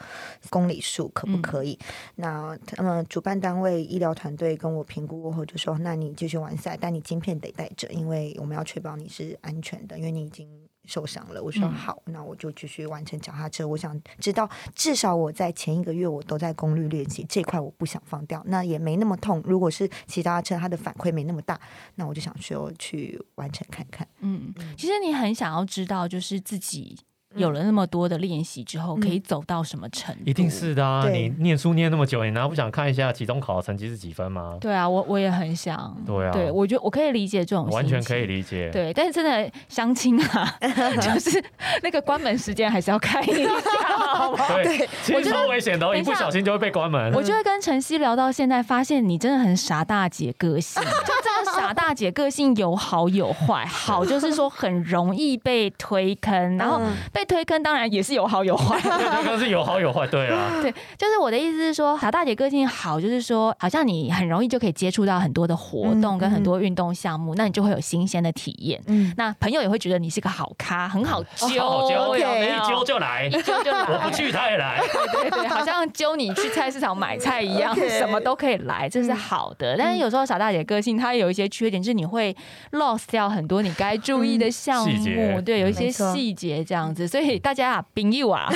[0.51, 1.79] 公里数，可不可以？
[2.17, 10.68] 那他们主办单位医疗团队跟我评估过后就说，那你继续完赛，但你晶片得带着，因为我们要确保你是安全的，因为你已经。
[10.89, 13.69] 受伤了，我说好，那我就继续完成脚踏车。
[13.69, 19.43] 我想知道，至少我在前一个月我都在功率练习这块，我不想放掉，那也没那么痛。
[19.45, 21.61] 如果是骑脚踏车，它的反馈没那么大，
[21.97, 24.09] 那我就想说去完成看看。
[24.21, 26.97] 嗯，其实你很想要知道，就是自己。
[27.37, 30.23] 有了那么多的练习之后，可以走到什么程度？
[30.25, 31.09] 一定是的啊！
[31.09, 34.57] 你念书念那么久，你难道不想看一下期中考的成绩是几分吗？
[34.61, 35.95] 对啊，我我也很想。
[36.07, 38.71] 对啊，对我觉得我可以理解这种，完全可以理解。
[38.71, 40.59] 对，但是真的相亲啊，
[41.01, 41.43] 就是
[41.83, 43.51] 那个关门时间还是要看一下，
[43.99, 44.47] 好吗？
[44.63, 47.13] 对，其实超危险的，一不小心就会被关门。
[47.13, 53.67] 我就会跟晨曦聊到现在，发现你真的很傻大姐个性， 就这个傻大姐个性有好有坏。
[53.67, 56.81] 好就是说很容易被推坑，然后
[57.19, 58.03] 被推坑当然也。
[58.09, 68.81] 是有好有坏， 对，刚是有好有坏，对啊， 对，就是我的意思是说，傻大姐个性好，就是说，好像你很容易就可以接触到很多的活动跟很多运动项目，那你就会有新鲜的体验。
[68.87, 74.81] 嗯，那朋友也会觉得你是个好咖，很好揪，一揪就来，一揪就来，我不去他也来，
[75.13, 79.77] 对对对，好像揪你去菜市场买菜一样，什么都可以来，这是好的。
[79.77, 82.35] 但是有时候傻大姐个性她有一些缺点，就是你会
[82.73, 87.85] lost 掉很多你该注意的项目，对，有一些细节这样子，所以大家啊。
[87.95, 88.49] 朋友啊，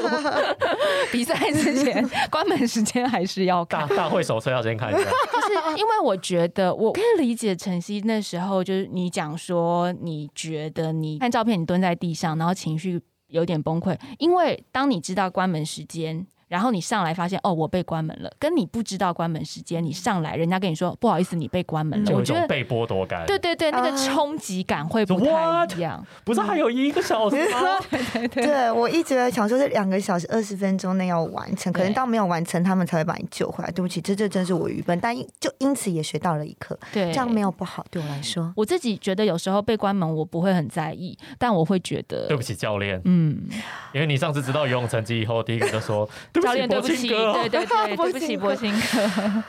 [1.12, 5.00] 比赛之前关门时间还是要大大会手册要先看一下。
[5.00, 16.26] 就是因为我觉得我可以理解晨曦那时候，就是你讲说你觉得你看照片，你蹲在地上，然后情绪有点崩溃，因为当你知道关门时间。
[16.48, 18.30] 然后你上来发现哦，我被关门了。
[18.38, 22.12] 跟你不知道关门时间，你上来人家跟你说不好意思，你被关门了。
[22.14, 23.26] 我觉得被剥夺感。
[23.26, 26.04] 对对对，那个冲击感会不太一样。
[26.24, 27.58] 不是还有一个小时吗？
[27.90, 28.46] 对 对对。
[28.46, 33.70] 对我一直在想说，这两个小时二十分钟内要完成，可能到没有完成，他们才会把你救回来。
[33.70, 36.78] 对不起，这这真是我愚笨，但就因此也学到了一课。
[36.92, 38.52] 对，这样没有不好，对我来说。
[38.56, 43.00] 我自己觉得有时候被关门，我不会很在意，但我会觉得对不起教练。
[43.04, 43.48] 嗯，
[43.92, 46.08] 因为你上次知道游泳成绩以后，第一个就说
[46.40, 47.08] 教练对不起。
[47.08, 49.42] 对对对，对不起，博兴 哥。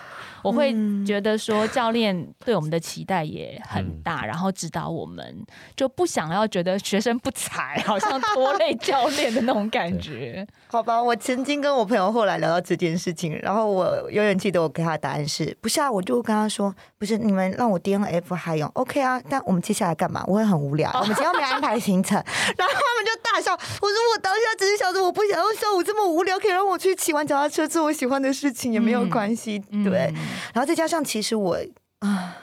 [0.43, 5.45] 我会觉得说，教练对我们的期待也很大，然后指导我们，
[5.75, 10.45] 就不想要觉得学生不才，好像拖累教练的那种感觉。
[10.67, 15.91] 好吧，我曾经跟我朋友后来聊到这件事情，然后我永远记得我给他的答案是：不是啊？
[15.91, 19.21] 我就跟他说，不是你们让我 D N F 还有 OK 啊？
[19.29, 20.23] 但我们接下来干嘛？
[20.27, 22.15] 我会很无聊，我们今天没安排行程。
[22.57, 23.53] 然后他们就大笑。
[23.53, 30.13] 我说我当下只是想说，我不想要下午这么无聊，可以让我去骑完脚踏车做我喜欢的事情也没有关系，对。
[30.53, 31.57] 然后再加上，其实我
[31.99, 32.37] 啊，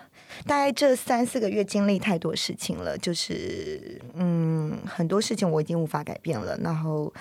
[0.46, 6.58] 大概这三四个月经历太多事情了，就是嗯，很多事情我已经无法改变了。
[6.58, 7.12] 然后，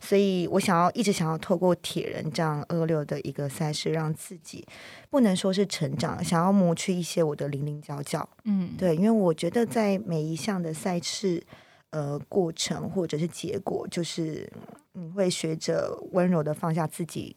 [0.00, 4.66] 所以我想要一直想要透过铁人这样二六的一个赛事，让自己
[5.08, 8.28] 不能说是成长，想要磨去一些我的零零角角。
[8.44, 11.42] 嗯，对，因为我觉得在每一项的赛事
[11.90, 14.50] 呃过程或者是结果，就是
[14.92, 17.34] 你会学着温柔的放下自己。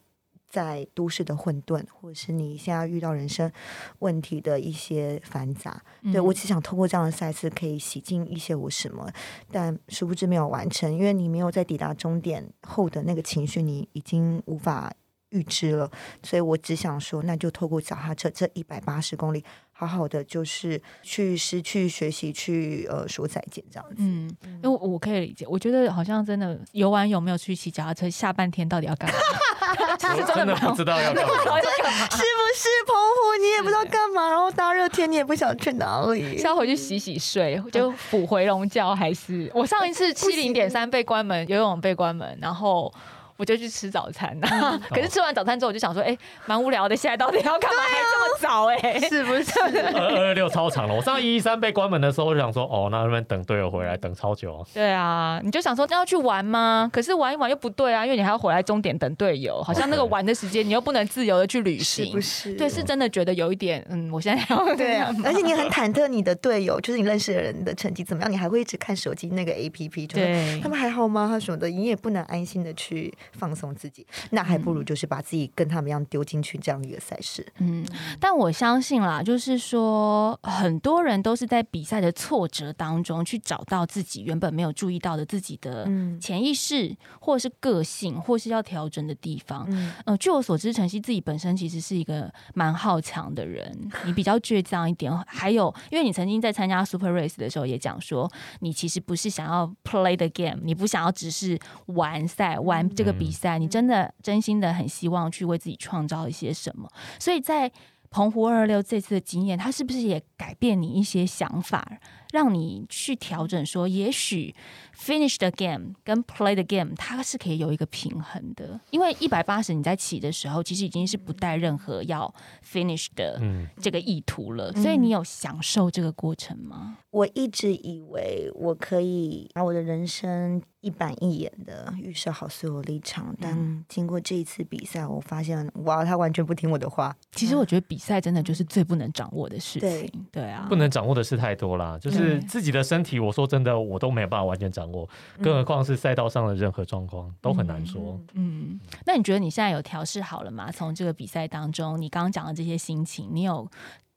[0.51, 3.51] 在都市的混沌，或者是你现在遇到人生
[3.99, 5.81] 问题的一些繁杂。
[6.11, 9.09] 对我只想透过这样的赛事，可以洗净一些我什么，
[9.49, 14.93] 但殊不知没有完成，因为你没有在抵达终点后的那个情绪，你已经无法
[15.29, 15.89] 预知了。
[16.21, 19.43] 所以我只想说，那就透过脚踏车这一百八十公里。
[19.87, 23.95] 好好的，就是去失去学习，去呃说再见这样子。
[23.97, 24.29] 嗯，
[24.63, 29.15] 因为我可以理解，我觉得好像真的游玩有没有去骑脚踏车，下半天到底要干嘛？
[30.15, 34.29] 是真的不知道要 干嘛，是不是澎湖你也不知道干嘛？
[34.29, 36.37] 然后大热天你也不想去哪里？
[36.37, 42.93] 是要回去洗洗睡，就补回笼觉，还是我上一次 七零点三被关门，游泳被关门，然后。
[43.41, 46.95] 我就去吃早餐呐， 可是吃完早餐之后，我就想说，哎，蛮无聊的。
[46.95, 47.81] 现在到底要干嘛？
[47.81, 48.67] 还这么早？
[48.69, 49.59] 哎，是不是？
[49.97, 50.93] 二二六超长了。
[50.93, 54.63] 我上一一三被关门的时候，我就想说，哦，那那边等队友回来，等超久。
[54.75, 56.87] 对啊，你就想说要去玩吗？
[56.93, 62.53] 可是玩一玩又不对啊，因为你还要回来终点等队友，好像那个玩的时间你又不能自由的去旅行，是不是？
[62.53, 71.27] 对，是真的觉得有一点，嗯，我现在要 对啊，而且你很忐忑你的队友，就是你认识的人的成绩怎么样，你还会一直看手机那个 A P P，对，他们还好吗？
[71.27, 74.05] 他什么的，你也不能安心的去放松自己。
[74.31, 77.45] 那还不如就是把自己跟他们一样丢进去这样一个赛事。
[77.59, 77.85] 嗯，
[78.19, 85.87] 但我相信啦，就是说很多人都是在比赛的挫折当中去找到自己原本没有注意到的自己的
[86.19, 89.65] 潜意识，或是个性，或是要调整的地方。
[89.69, 95.11] 嗯，呃，据我所知，晨曦自己本身其实是一个蛮好强的人，你比较倔强一点。
[95.27, 104.11] 还有，因为你曾经在参加 Super Race 的时候也讲说，你其实不是想要 play the game，你不想要只是玩赛玩这个比赛，你真的。
[104.23, 106.87] 真心的很希望去为自己创造一些什么，
[107.19, 107.71] 所以在
[108.09, 111.99] 澎湖二二六这次的经验，它是不是也改变你一些想法？
[112.31, 114.55] 让你去调整，说也许
[114.97, 118.79] finish the game 跟 play the game，它是可以有一个平衡的。
[118.91, 122.33] 因为一百八十你在起的时候，其实已经是不带任何要
[122.65, 123.41] finish 的
[123.79, 126.97] 这个意图了，所以你有享受这个过程吗？
[127.11, 137.13] 我一直以为我可以把我的人生一板一眼的预设好所有立场，但经过这一次比赛，我发现哇，他完全不听我的话。
[137.33, 142.20] 其实我觉得比赛真的就是最不能掌握的事情，对啊，不能掌握的事太多啦，就是。
[142.21, 145.09] 是自己的身体，我说真的，我都没有办法完全掌握，
[145.41, 148.19] 更何况是赛道上的任何状况都很难说。
[148.33, 150.71] 嗯，那你觉得你现在有调试好了吗？
[150.71, 153.67] 从这个比赛当中，你刚刚讲的这些心情，你有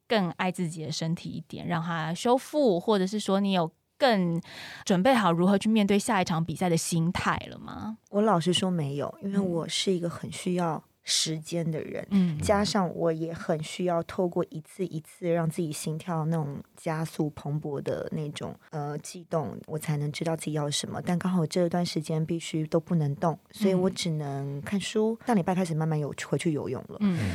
[0.06, 4.40] 更爱自己的身体一点，让它修复，或者是说你有更
[4.84, 7.98] 准备好如何去面对下一场比赛的心态了吗？
[8.10, 10.82] 我老实说没有，因为我是一个很需要。
[11.04, 21.00] 时间的人，嗯，加上我也很需要透过一次一次让自己心跳那种加速蓬勃的那种呃悸动，我才能知道自己要什么。
[21.04, 25.18] 但刚好这段时间必须都不能动，所以我只能看书。
[25.26, 27.32] 上礼拜开始慢慢有回去游泳了，嗯，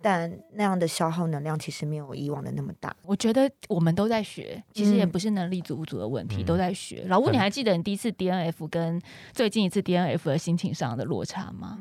[0.00, 2.94] 但那样的消耗能量其实没有以往的那么大。
[3.04, 7.04] 我觉得我们都在学，其实也不是能力足不足的问题，都在学。
[7.06, 9.00] 老吴，你还记得你第一次 DNF 跟
[9.32, 11.78] 最近一次 DNF 的心情上的落差吗？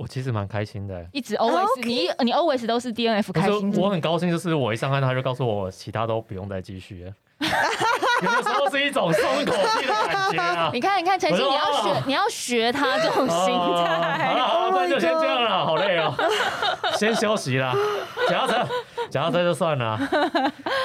[0.00, 3.74] 我其实蛮开心的，一直 always 你你 always 都是 DNF 开心。
[3.76, 7.12] 我很高兴，就是我一上岸，他就告诉我，其他都不用再继续了。
[8.22, 10.70] 有的时候是一种松口气的感觉啊。
[10.72, 14.34] 你看，你看，陈曦，你要学，你要学他这种心态。
[14.38, 16.14] 好了，那就先这样了，好累哦，
[16.96, 17.74] 先休息了。
[18.26, 18.68] 脚踏车，
[19.10, 20.00] 脚踏车就算了，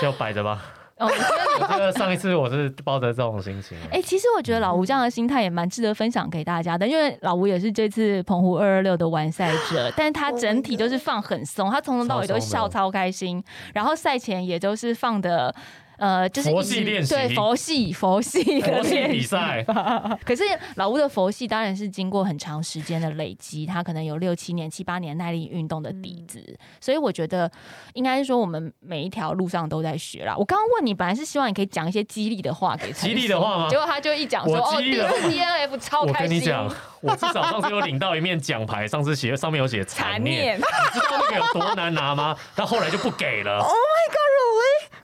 [0.01, 0.62] 就摆着吧。
[0.98, 1.08] 哦，
[1.60, 3.78] 我觉得上一次我是抱着这种心情。
[3.92, 15.54] 哎，其实我觉得老吴这样的心态也蛮值得分享给大家的，因为老吴也是这次澎湖二二六的完赛者，但是他整体就是放很松，他从头到尾都笑超开心，然后赛前也都是放的。
[15.98, 19.64] 呃，就是佛系练习，对佛系佛系佛系比赛。
[20.26, 20.44] 可是
[20.76, 27.50] 老吴的佛系当然是经过很长时间的累积，他可能有六七年、七八年耐力运动的底子，所以我觉得
[27.94, 30.36] 应该是说我们每一条路上都在学啦。
[30.38, 33.70] 我刚刚问你，本来是希望你可以讲一些激励的话给激励的话吗？
[33.70, 36.14] 结果他就一讲说哦，第一次 D N F 超开心。
[36.26, 42.36] 我跟你讲，我至少上次有领到一面奖牌，上次写上面有写残念，你知道那个有多难拿吗？
[42.56, 43.60] 但后来就不给了。
[43.60, 44.22] Oh my god！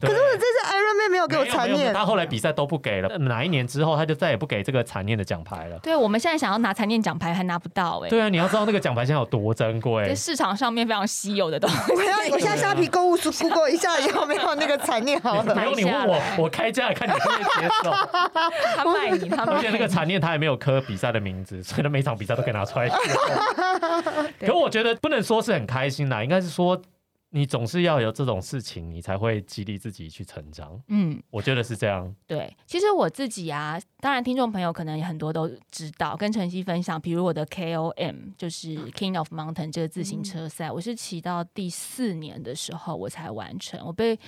[0.02, 3.18] 可是我这次 Ironman 没有给我残念，他后来比赛都不给了。
[3.20, 5.78] 哪一年之后，他就再也不给这个残念的奖牌了。
[5.80, 8.10] 对，我们现在想要拿残念奖牌还拿不到哎。
[8.10, 11.94] 对啊，你要知道那个奖牌现在有多珍贵，在市场上面非常稀有的东西。
[11.94, 15.54] 我要，我现在下皮购物书 Google 一下有没有那个残念好了。
[15.54, 17.92] 不用你问我，我开价看你会不会接受。
[18.76, 22.90] 他卖你，他而且那个残念他也没有刻比赛的名字，所以他每场比赛都可以拿出来。
[24.40, 26.82] 可我觉得不能说是很开心啦，应该是说。
[27.32, 30.82] 你总是要有这种事情，你才会激励自己去成长。
[30.90, 32.14] 嗯，我觉得是这样。
[32.28, 44.20] 对，其实我自己啊，当然听众朋友可能也很多都知道，跟晨曦分享，比如我的 KOM 就是 King of Mountain 这个自行车赛，我是骑到第四年的时候我才完成，我被。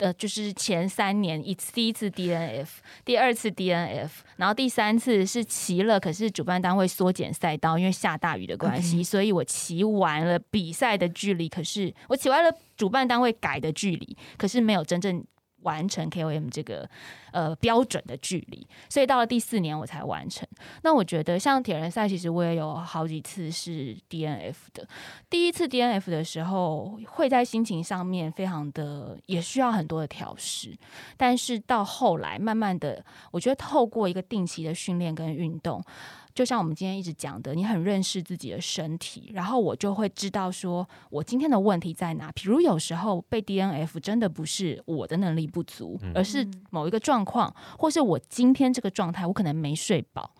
[0.00, 2.66] 呃，就是前三年一次，第一次 DNF，
[3.04, 15.24] 第二次 DNF，然后第三次是骑了，可是主办单位缩减赛道，因为下大雨的关系，所以我骑完了比赛的距离，可是我骑完了主办单位改的距离，可是没有真正。
[15.62, 16.88] 完成 KOM 这个
[17.32, 20.46] 呃标准的距离，所以到了第四年我才完成。
[20.82, 24.86] 那我觉得像铁人赛，其实我也有好几次是 DNF 的。
[25.28, 30.76] 第一次 DNF 的时候，会在心情上面非常的也需要很多的调试。
[31.16, 35.82] 但是到后来，慢慢的，我觉得透过一个定期的训练跟运动。
[36.34, 42.30] 就像我们今天一直讲的，你很认识自己的身体，然后我就会知道说我今天的问题在哪。
[42.32, 50.30] 比如有时候被 DNF 真的不是我的能力不足，而是某一个状况，或是我今天这个状态，我可能没睡饱。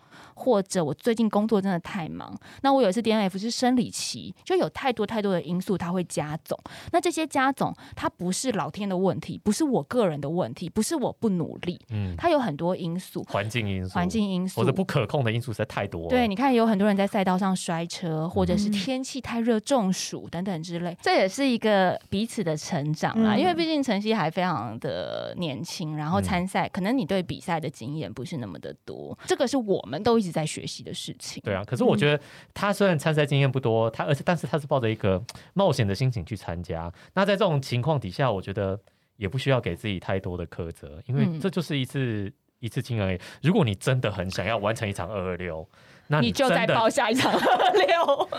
[0.41, 6.57] 或者我最近工作真的太忙，那我有一次 DNF 是生理期，就有太多太多的因素，它会加总。
[6.91, 16.09] 那这些加总，它不是老天的问题，不是我个人的问题，不是我不努力，嗯，它有很多因素，环境因素，环境因素或者不可控的因素实在太多。
[16.09, 23.37] 对，你看有很多人在赛道上摔车，或者是天气太热中暑等等之类，这也是一个彼此的成长啊。
[23.37, 30.21] 因为毕竟晨曦还非常的年轻，然后参赛，可能你对比赛的经验不是那么的多，这个是我们都。
[30.21, 31.41] 一直在学习的事情。
[31.43, 32.23] 对啊，可是我觉得
[32.53, 35.21] 他虽然参赛经验不多，他而且但是他是抱着一个
[35.53, 36.91] 冒险的心情去参加。
[37.13, 38.79] 那在这种情况底下，我觉得
[39.17, 43.19] 也不需要给自己太多的苛责，因为这就是一次一次经验。
[43.41, 45.67] 如果你真的很想要完成一场二二六。
[46.11, 47.31] 那你就再报下一场
[47.73, 48.29] 六，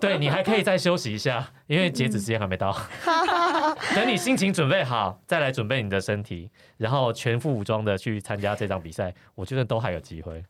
[0.00, 2.72] 对你还可以再休息一下，因为截止时间还没到。
[3.96, 10.44] 等你心情准备好，再来准备你的身体，然后全副武装的去参加这场比赛，我觉得都还有机会。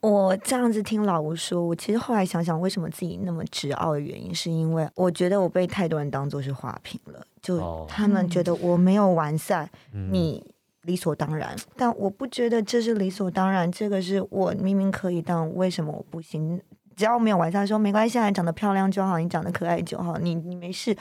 [0.00, 10.53] 我这样子听老吴说，我其实后来想想，为什么自己那么执傲的原因，是因为我觉得我被太多人当做是花瓶了，就他们觉得我没有完赛，你。
[10.84, 13.70] 理所当然，但我不觉得这是理所当然。
[13.70, 16.60] 这个是我明明可以，但为什么我不行？
[16.96, 20.96] 只要没有玩笑，说没关系，你长得漂亮就好，你长得可爱就好，你你没事。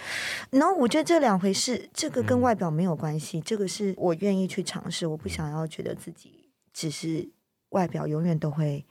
[0.50, 3.40] 然后我觉得这两回事，这个跟外表没有关系。
[3.42, 7.30] 这个是我愿意去尝试，我不想要觉得自己只是
[7.70, 8.86] 外表永远都会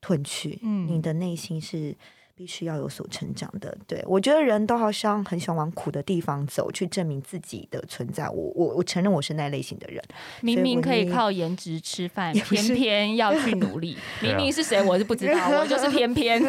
[0.00, 0.58] 褪去。
[0.62, 1.96] 嗯，你的内心是。
[2.40, 8.26] 必须要有所成长的，对我觉得人都好像很喜欢往苦的地方走，去证明自己的存在。
[8.30, 10.02] 我我我承认我是那类型的人，
[10.40, 13.98] 明明可以靠颜值吃饭， 偏偏要去努力。
[14.22, 16.40] 明明是谁我是不知道，我就是偏偏，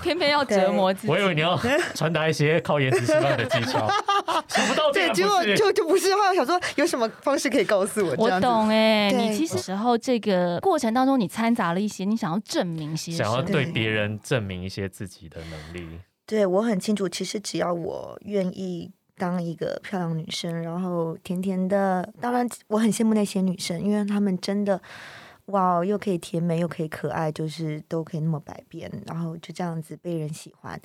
[0.00, 1.12] 偏偏要折磨自己。
[1.12, 1.58] 我以为你要
[1.96, 3.90] 传达一些靠颜值吃饭的技巧，
[4.46, 6.14] 想不到对结果就就不是。
[6.14, 8.14] 后来想说有什么方式可以告诉我？
[8.16, 13.31] 我懂哎，你其实时候这个过程当中，你掺杂了一些你想要证明些。
[13.34, 16.00] 要对别人证明一些自己的能力。
[16.24, 22.10] 对我很清楚，其实只要我愿意当一个漂亮女生，然后甜甜的。
[22.20, 24.80] 当然，我很羡慕那些女生，因为她们真的
[25.46, 30.80] 哇，又可以甜美，又可以可爱，就是都可以那么百变，然后就这样子被人喜欢。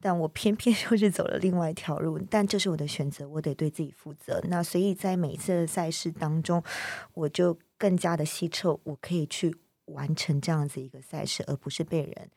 [0.00, 4.42] 但我偏偏 就是走了另外一条路，但这是我的选择，我得对自己负责。
[4.48, 6.62] 那所以在每一次的赛事当中，
[7.14, 9.54] 我就更加的希澈，我可以去。
[9.86, 12.30] 完成这样子一个赛事，而不是被人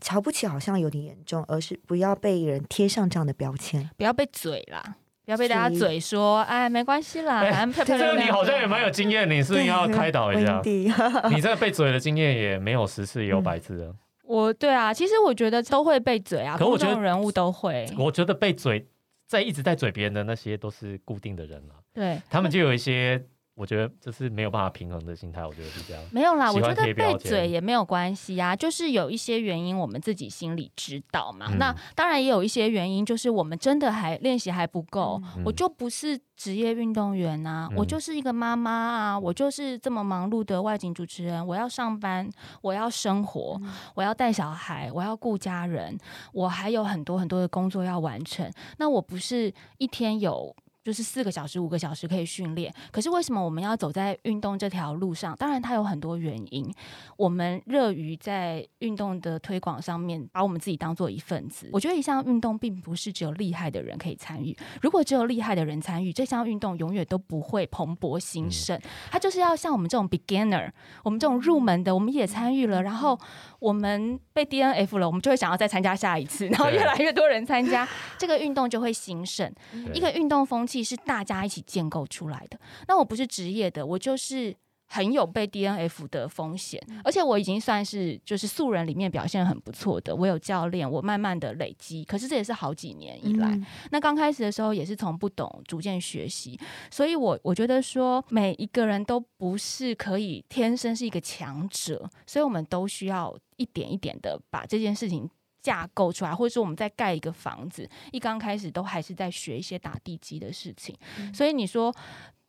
[0.00, 10.62] 瞧不起，好像有点严重，而是不要被人贴上这样的标签，不要被嘴啦，不要被大家嘴说，哎，没关系啦，反正这个你好像也蛮有经验，你是要开导一下，
[11.30, 13.94] 你这个被嘴的经验也没有十次也有百次的。
[14.22, 18.86] 我对啊，其实我觉得都会被嘴啊，可我觉得人物都会，我觉得被嘴
[19.26, 23.22] 在一直在嘴别人的那些都是固定的人了，对他们就有一些。
[23.54, 26.02] 我觉得这是没有办法平衡的心态，我觉得是这样。
[26.10, 31.46] 没有啦，我觉得被嘴也没有关系呀，就是有一些原因我们自己心里知道嘛。
[31.58, 35.20] 那当然也有一些原因，就是我们真的还练习还不够。
[35.44, 42.26] 我就不是职业运动员啊，我就是一个妈妈啊，我就是这么忙碌的外景主持人，我要上班，
[42.62, 43.60] 我要生活，
[43.94, 45.96] 我要带小孩，我要顾家人，
[46.32, 48.50] 我还有很多很多的工作要完成。
[48.78, 50.56] 那我不是一天有。
[50.84, 52.72] 就是四个小时、五个小时可以训练。
[52.90, 55.36] 可是为什么我们要走在运动这条路上？
[55.36, 56.72] 当然，它有很多原因。
[57.16, 61.68] 我们热于在运动的推广上面，把我们自己当做一份子。
[61.72, 64.56] 我觉得一项运动并不是只有厉害的人可以参与。
[64.80, 68.80] 如果只有厉害的人参与，这项运动永远都不会蓬勃兴盛。
[69.10, 70.70] 它就是要像我们这种 beginner，
[71.04, 73.18] 我们这种入门的，我们也参与了，然后
[73.62, 77.88] 我们被 DNF 了，我们就会想要再参加下一次，然后越来越多人参加，
[78.18, 79.50] 这个运动就会兴盛。
[79.94, 82.58] 一个运动风气是大家一起建构出来的。
[82.88, 84.54] 那我不是职业的，我就是。
[84.92, 90.14] 很有被 DNF 的风险，而且我已经算是就是素人里面表现很不错的。
[90.14, 93.58] 我有教练，我慢慢的累积，可是这也是好几年以来。
[93.90, 105.26] 那刚开始的时候也是从不懂逐渐学习，所以我我觉得说每一个人都不是可以天生是一个强者，所以我们都需要一点一点的把这件事情
[105.62, 110.94] 架构出来，或者说我们在盖一个房子，一刚开始都还是在学一些打地基的事情。
[111.32, 111.94] 所以你说。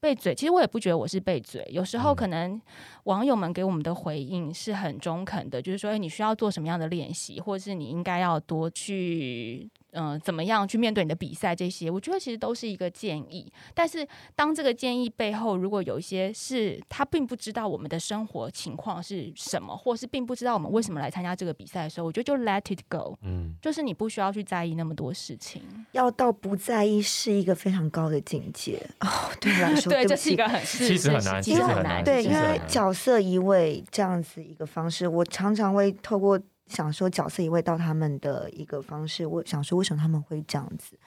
[0.04, 1.66] 被嘴，其实我也不觉得我是被嘴。
[1.72, 2.62] 有时候可能
[3.06, 9.70] 网友们给我们的回应是很中肯的，就是说，哎，你需要做什么样的练习，或者是你应该要多去。
[9.94, 11.56] 嗯，怎么样去面对你的比赛？
[11.56, 13.52] 这些我觉得其实都是一个建议。
[13.74, 23.18] 但是当这个建议背后，如果有一些是他并不知道我们的生活情况是什么，或是并不知道我们为什么来参加这个比赛的时候，我觉得就 let it go。
[23.22, 25.62] 嗯，就是你不需要去在意那么多事情。
[25.92, 29.08] 要到不在意是一个非常高的境界哦。
[29.40, 32.04] 对我来说，对，这是一个很其实很难，其实很难。
[32.04, 36.40] 对，因为角色移位这样子一个方式，我常常会透过。
[36.68, 40.98] 想说角色移位到他们的一个方式，我想说为什么他们会这样子？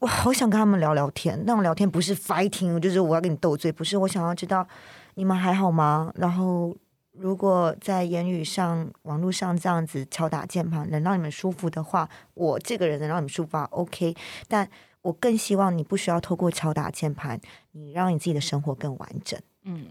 [0.00, 1.40] 我好想跟他们聊聊天。
[1.46, 3.96] 那种聊天不是 fighting，就是我要跟你斗嘴，不是。
[3.96, 4.66] 我想要知道
[5.14, 6.12] 你们还好吗？
[6.16, 6.76] 然后
[7.12, 14.14] 如果在言语上、网络上这样子敲打键盘能让你们舒服的话，我这个人能让你们舒服，OK。
[14.48, 14.68] 但
[15.02, 17.40] 我更希望你不需要透过敲打键盘，
[17.72, 19.40] 你让你自己的生活更完整。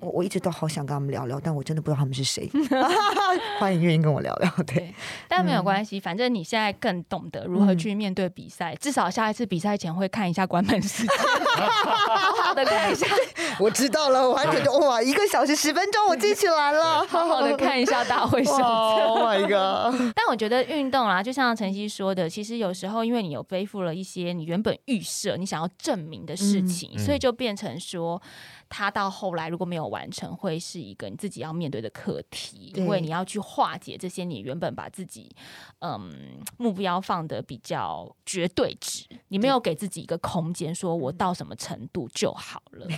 [0.03, 2.49] 嗯，我我一直都好想跟他们聊聊，但我真的不知道他们是谁。
[3.59, 4.93] 欢迎愿意跟我聊聊，对。
[5.27, 11.17] 但没有关系，反正你现在更懂得如何去面对比赛，至少下一次比赛前会看一下关门时间，
[11.55, 13.07] 好好的看一下。
[13.59, 18.63] 我知道了，我还觉得哇，一个小时十分钟我记起来了， 好好的看一下大会手册。
[19.13, 20.13] Oh my god！
[20.15, 28.21] 但我觉得运动啊，就像晨曦说的，其实有时候因为你有背负了一些你原本预设你想要证明的事情，所以就变成说。
[28.69, 35.29] 他到后来如果没有完成，会是一个你自己要面对的课题，因为你要去化解这些你原本把自己
[35.77, 42.87] 嗯目标放的比较绝对值，你没有给自己一个空间，说我到什么程度就好了。
[42.87, 42.97] 没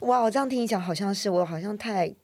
[0.00, 2.14] 哇，我这样听你讲，好像是我好像太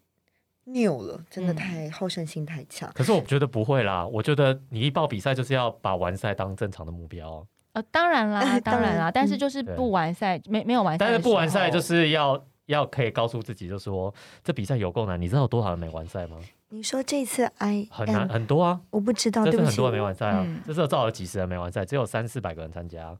[0.65, 2.91] 拗了，真的太好胜心太强。
[2.95, 7.47] 可是我觉得不会啦，我觉得你一报比赛就是要把完赛当正常的目标。
[7.73, 11.05] 呃，当然啦， 当然啦，但是就是不完赛，没没有完赛。
[11.05, 15.21] 但是不完赛就是要要可以告诉自己，就说这比赛有够难。
[15.21, 16.37] 你知道有多少人没完赛吗？
[16.69, 20.47] 你说这次 I 很难很多啊，我不知道，这是很多人没完赛啊。
[20.67, 23.15] 这次至少有几十人没完赛，只有三四百个人参加，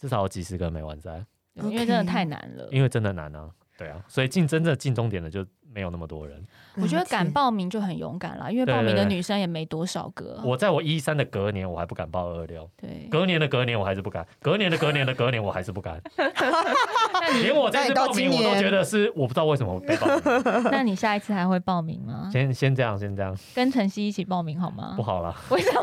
[0.00, 1.24] 至少有几十个人没完赛。
[1.56, 5.44] 因为真的太难了，因为真的难啊，对啊，所以进真的进终点的就。
[5.74, 6.42] 没有那么多人，
[6.76, 10.40] 我觉得敢报名就很勇敢了，因为报名的女生也没多少个。
[10.42, 12.66] 我在我一三的隔年，我还不敢报二六。
[12.80, 16.00] 对，隔年的隔年我还是不敢，隔年的隔年的隔年我还是不敢。
[17.42, 20.22] 连我这次报名我都觉得是，我不知道为什么被报名。
[20.70, 22.30] 那你下一次还会报名吗？
[22.32, 24.94] 先先这样，先这样，跟晨曦一起报名好吗？
[24.96, 25.82] 不好了，为什么？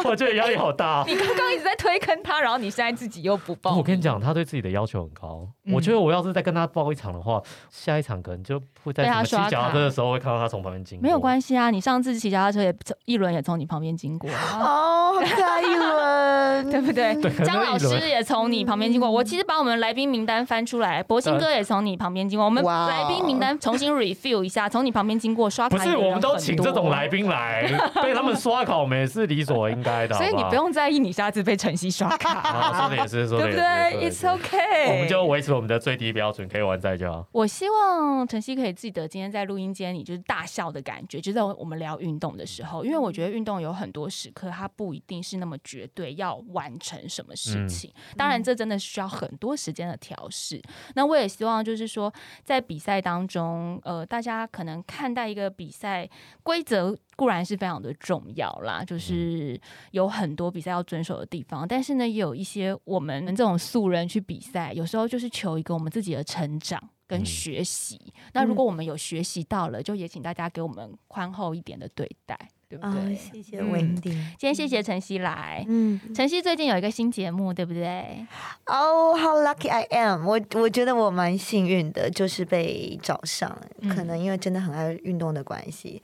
[0.04, 1.04] 我觉得压力好大。
[1.08, 3.76] 你刚刚一直在推坑他，然后你现在自己又不报。
[3.76, 5.48] 我跟你讲，他对自己的要求很高。
[5.72, 7.40] 我觉得我要是再跟他报一场的话，
[7.70, 11.02] 下一场可能就会在什么骑脚踏车的时候会看到他从旁边经过。
[11.02, 12.74] 没有关系啊，你上次骑脚踏车也
[13.04, 14.30] 一轮也从你旁边经过。
[14.58, 17.14] 哦，下一轮，对不对？
[17.44, 19.10] 张老师也从你旁边经过。
[19.10, 22.44] 我其实把我们来宾名单翻出来，博兴哥也从你旁边经过。
[22.44, 25.76] 我们来宾名单重新 review 一下，从你旁边经过刷卡。
[25.76, 27.62] 不是，我们都请这种来宾来，
[28.02, 30.14] 被他们刷卡，我们也是理所应该的。
[30.16, 32.42] 所以你不用在意你下次被晨曦刷卡。
[32.78, 37.26] 说的也是，说的对不对？It's OK，我们就维持我们的最低标准，可以完赛就好。
[37.32, 47.92] 我希望晨曦可以记得今天在录音间，你就是大笑的感觉，就在我们聊运动的时候，因为我觉得运动有很多时刻，它不一定是那么绝对要完成什么事情。
[48.16, 50.60] 当然，这真的需要很多时间的调试。
[50.94, 52.12] 那我也希望就是说，
[52.44, 56.08] 在比赛当中，呃，大家可能看待一个比赛
[56.42, 56.96] 规则。
[57.16, 59.60] 固然是非常的重要啦，就是
[59.92, 66.82] 有很多比赛要遵守的地方，但是呢，也有一些我们这种素人去比赛，有时候就是求一个我们自己的成长。
[67.04, 68.00] 跟学习。
[68.32, 72.38] 那如果我们有学习到了，就也请大家给我们宽厚一点的对待。
[72.72, 73.14] 对不对？
[73.14, 75.62] 谢谢今天谢谢晨曦来。
[75.68, 78.26] 嗯，晨曦最近有一个新节目，对不对
[78.64, 80.26] ？Oh, how lucky I am！
[80.26, 83.54] 我我觉得我蛮幸运的，就是被找上。
[83.90, 86.02] 可能因为真的很爱运动的关系，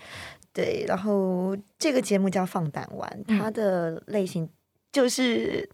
[0.53, 0.85] 对。
[0.87, 4.49] 然后这个节目叫《放胆玩》，它的类型
[4.93, 5.69] 就是。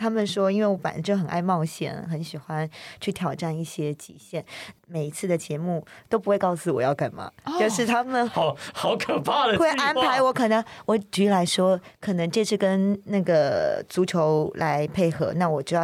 [0.00, 4.44] 他们说，因为我本来就很爱冒险，很喜欢去挑战一些极限。
[4.86, 10.32] 每一次的节目都不会告诉我要干嘛，就是他们 好好可怕的会安排我。
[10.32, 15.82] 可能我举例来说，可能这次跟那个足球来配合，那我就要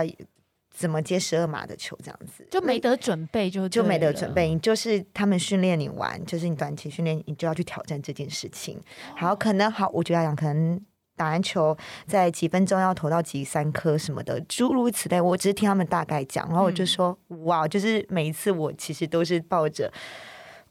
[0.75, 4.55] 怎么接十二码的球，这样子就没得准备，就就没得准备。
[4.59, 8.79] 就是他们训练你玩，就是你短期训练，你就要去挑战这件事情。
[9.17, 10.79] 好，可能好，我觉得讲可能。
[11.17, 19.93] 打篮球在几分钟要投到几三颗什么的，诸如此类，我只是听他们大概讲，然后我就说哇，就是每一次我其实都是抱着。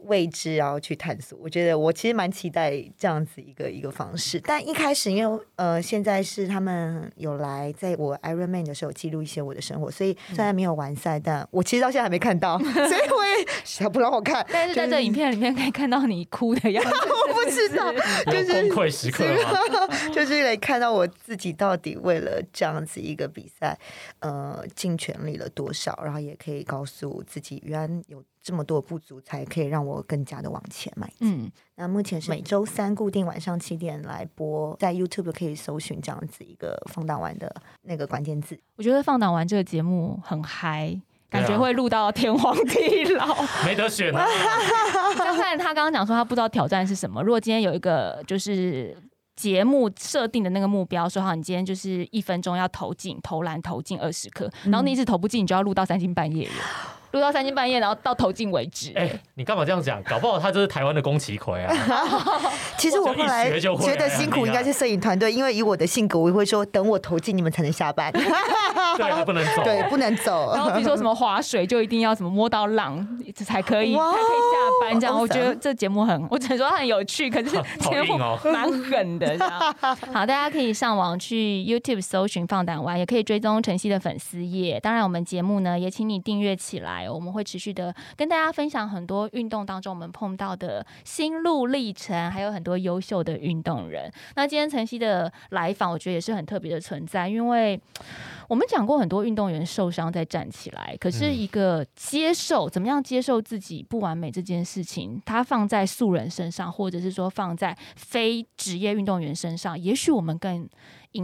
[0.05, 1.37] 未知，然后去探索。
[1.41, 4.39] 我觉得我其实蛮期待这样子一个一个方式。
[4.45, 14.45] 但一开始，因为呃，现在是他们有来在我 Iron Man 的时候记录一些我的生活，所以虽然没有完赛，但我其实到现在还没看到， 所以我也想不让我看。
[14.51, 16.89] 但是在这影片里面可以看到你哭的样子，
[17.27, 17.91] 我不知道，
[18.31, 19.25] 就是崩溃时刻
[20.13, 23.77] 就是来看到我自己到底为了这样子一个比赛，
[24.19, 28.23] 呃，尽全力了多少，然后也可以告诉自己，原来有。
[28.43, 31.45] 这么多不足，才可以让我更加的往前迈进。
[31.45, 38.59] 嗯，那目前是每周三固定晚上七点来播，在 YouTube 可以搜寻这样子一个放荡完的那个关键字。
[38.75, 43.33] 我觉得放荡完这个节目很嗨，感觉会录到天荒地老，
[43.65, 44.11] 没得选。
[45.17, 47.23] 刚才他刚刚讲说他不知道挑战是什么。
[47.23, 48.95] 如果今天有一个就是
[49.35, 56.47] 节目设定的那个目标，说好你今天就是一分钟要投进投篮投进二十颗，然后你一直投不进，你就要录到三更半夜。
[57.13, 58.91] 录到三更半夜，然后到投进为止。
[58.95, 60.01] 哎，你干嘛这样讲？
[60.03, 61.73] 搞不好他就是台湾的宫崎葵啊。
[62.77, 68.11] 其实我后来觉得辛苦应该是摄影团队，因为以我的性格，我会说等我投进你们才能下班。
[68.97, 69.63] 对，不能走。
[69.63, 70.53] 对，不能走。
[70.55, 72.97] 然后比如说什么划水，就一定要什么摸到浪
[73.35, 74.99] 才可以才可以下班。
[74.99, 77.49] 这样，我觉得这节目很， 我只能说很有趣，可是
[77.79, 78.17] 节目
[78.51, 79.37] 蛮狠的。
[79.79, 84.79] 好，大家可以上网去 YouTube 搜寻放胆玩，也可以追踪晨曦的粉丝页。
[84.79, 87.02] 当然，我们节目呢也请你订阅起来。
[87.09, 94.11] 我们会持续的跟大家分享很多运动当中我们碰到的心路历程，还有很多优秀的运动人。
[94.35, 97.79] 那今天晨曦的来访，我觉得也是很特别的存在，因为
[98.47, 110.69] 我们讲过很多运动员受伤再站起来，可是一个接受怎么样接受自己不完美这件事情，它放在素人身上，或者是说放在非职业运动员身上，也许我们更。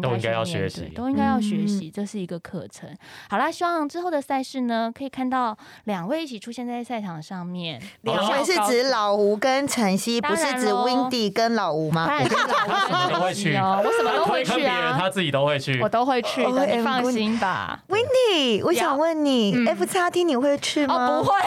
[0.01, 2.89] 都应该要学习，都应该要学习，这是一个课程。
[3.29, 7.81] 好啦，希望之后的赛事呢，可以看到两位一起出现在赛场上面。
[8.01, 12.07] 两位是指老吴跟晨曦，不是指 Windy 跟老吴吗？
[12.09, 17.79] 我什么都会去哦，我什么都会去啊，他自己都会去，我都会去的，你放心吧。
[17.87, 21.07] Windy，我想问你，F 叉 T 你会去吗？
[21.07, 21.33] 不会。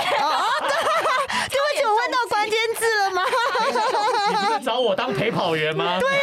[1.43, 3.23] 对不起，我问到关键字了吗？
[4.31, 5.99] 你不是找我当陪跑员吗？
[5.99, 6.22] 对啊。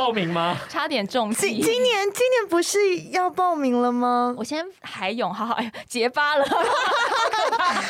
[0.00, 0.56] 报名吗？
[0.66, 1.60] 差点中计。
[1.60, 2.78] 今年今年不是
[3.10, 4.34] 要报名了吗？
[4.38, 6.44] 我先海勇，好好 结巴了。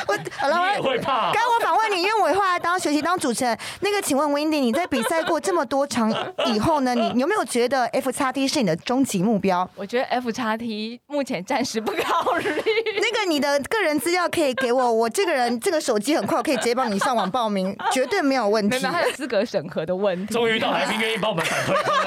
[0.07, 1.31] 我好了，我也会怕。
[1.31, 3.57] 刚我访问你，因为我后来当学习当主持人。
[3.79, 6.13] 那个，请问 Wendy，你在比赛过这么多场
[6.53, 6.93] 以后呢？
[7.15, 9.69] 你有没有觉得 F 叉 T 是你的终极目标？
[9.77, 12.49] 我觉得 F 叉 T 目前暂时不考虑。
[12.49, 14.91] 那个，你的个人资料可以给我。
[14.91, 18.75] 我这个人这个手机很快，我可以直接帮你上网报名，绝对没有问题。
[18.75, 20.33] 没有，还有资格审核的问题。
[20.33, 22.00] 终于到来宾愿意帮我们反馈。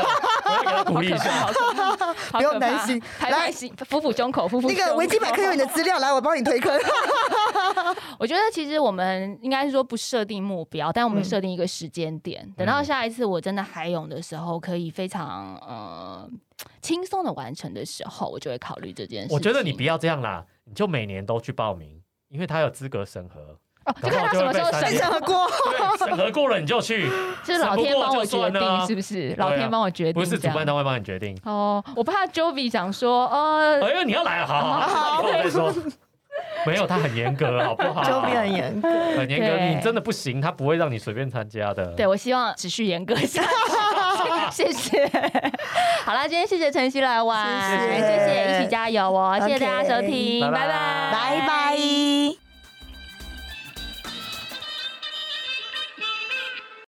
[0.85, 1.47] 鼓励一下，
[2.33, 3.03] 不用担心。
[3.21, 3.51] 来，
[3.89, 4.69] 扶扶胸口，扶扶。
[4.69, 6.73] 那个维基百科有你的资料，来，我帮你推坑。
[8.19, 16.29] 我觉得其实我们应该是说不设定目标，但我们设定一个时间点，等到下一次我真的海泳的时候，可以非常呃
[16.83, 19.35] 轻松的完成的时候，我就会考虑这件事。
[19.35, 23.59] 我觉得你不要这样啦，你就每年都去报名，因为他有资格审核。
[23.87, 25.49] 哦，就看他什么时候审核过，
[25.99, 27.09] 审核过了你就去，
[27.45, 29.35] 是老天帮我决定，是不是？
[29.37, 31.39] 老天帮我决定，不是主办单位帮你决定。
[31.45, 35.73] 哦，我怕 Joey 讲说，呃，哎呦，你要来，好好好，以后再说。
[36.67, 41.87] 没有，他很严格，好不好？Joey 很严格，很严格，你真的不行，他不会让你随便参加的。
[41.95, 43.43] 对，我希望持续严格下
[44.51, 45.07] 去， 谢谢。
[46.05, 47.47] 好啦，今天谢谢晨曦来玩，
[47.79, 49.39] 谢谢，一起加油哦！
[49.41, 50.69] 谢谢大家收听，拜拜，
[51.13, 52.44] 拜拜。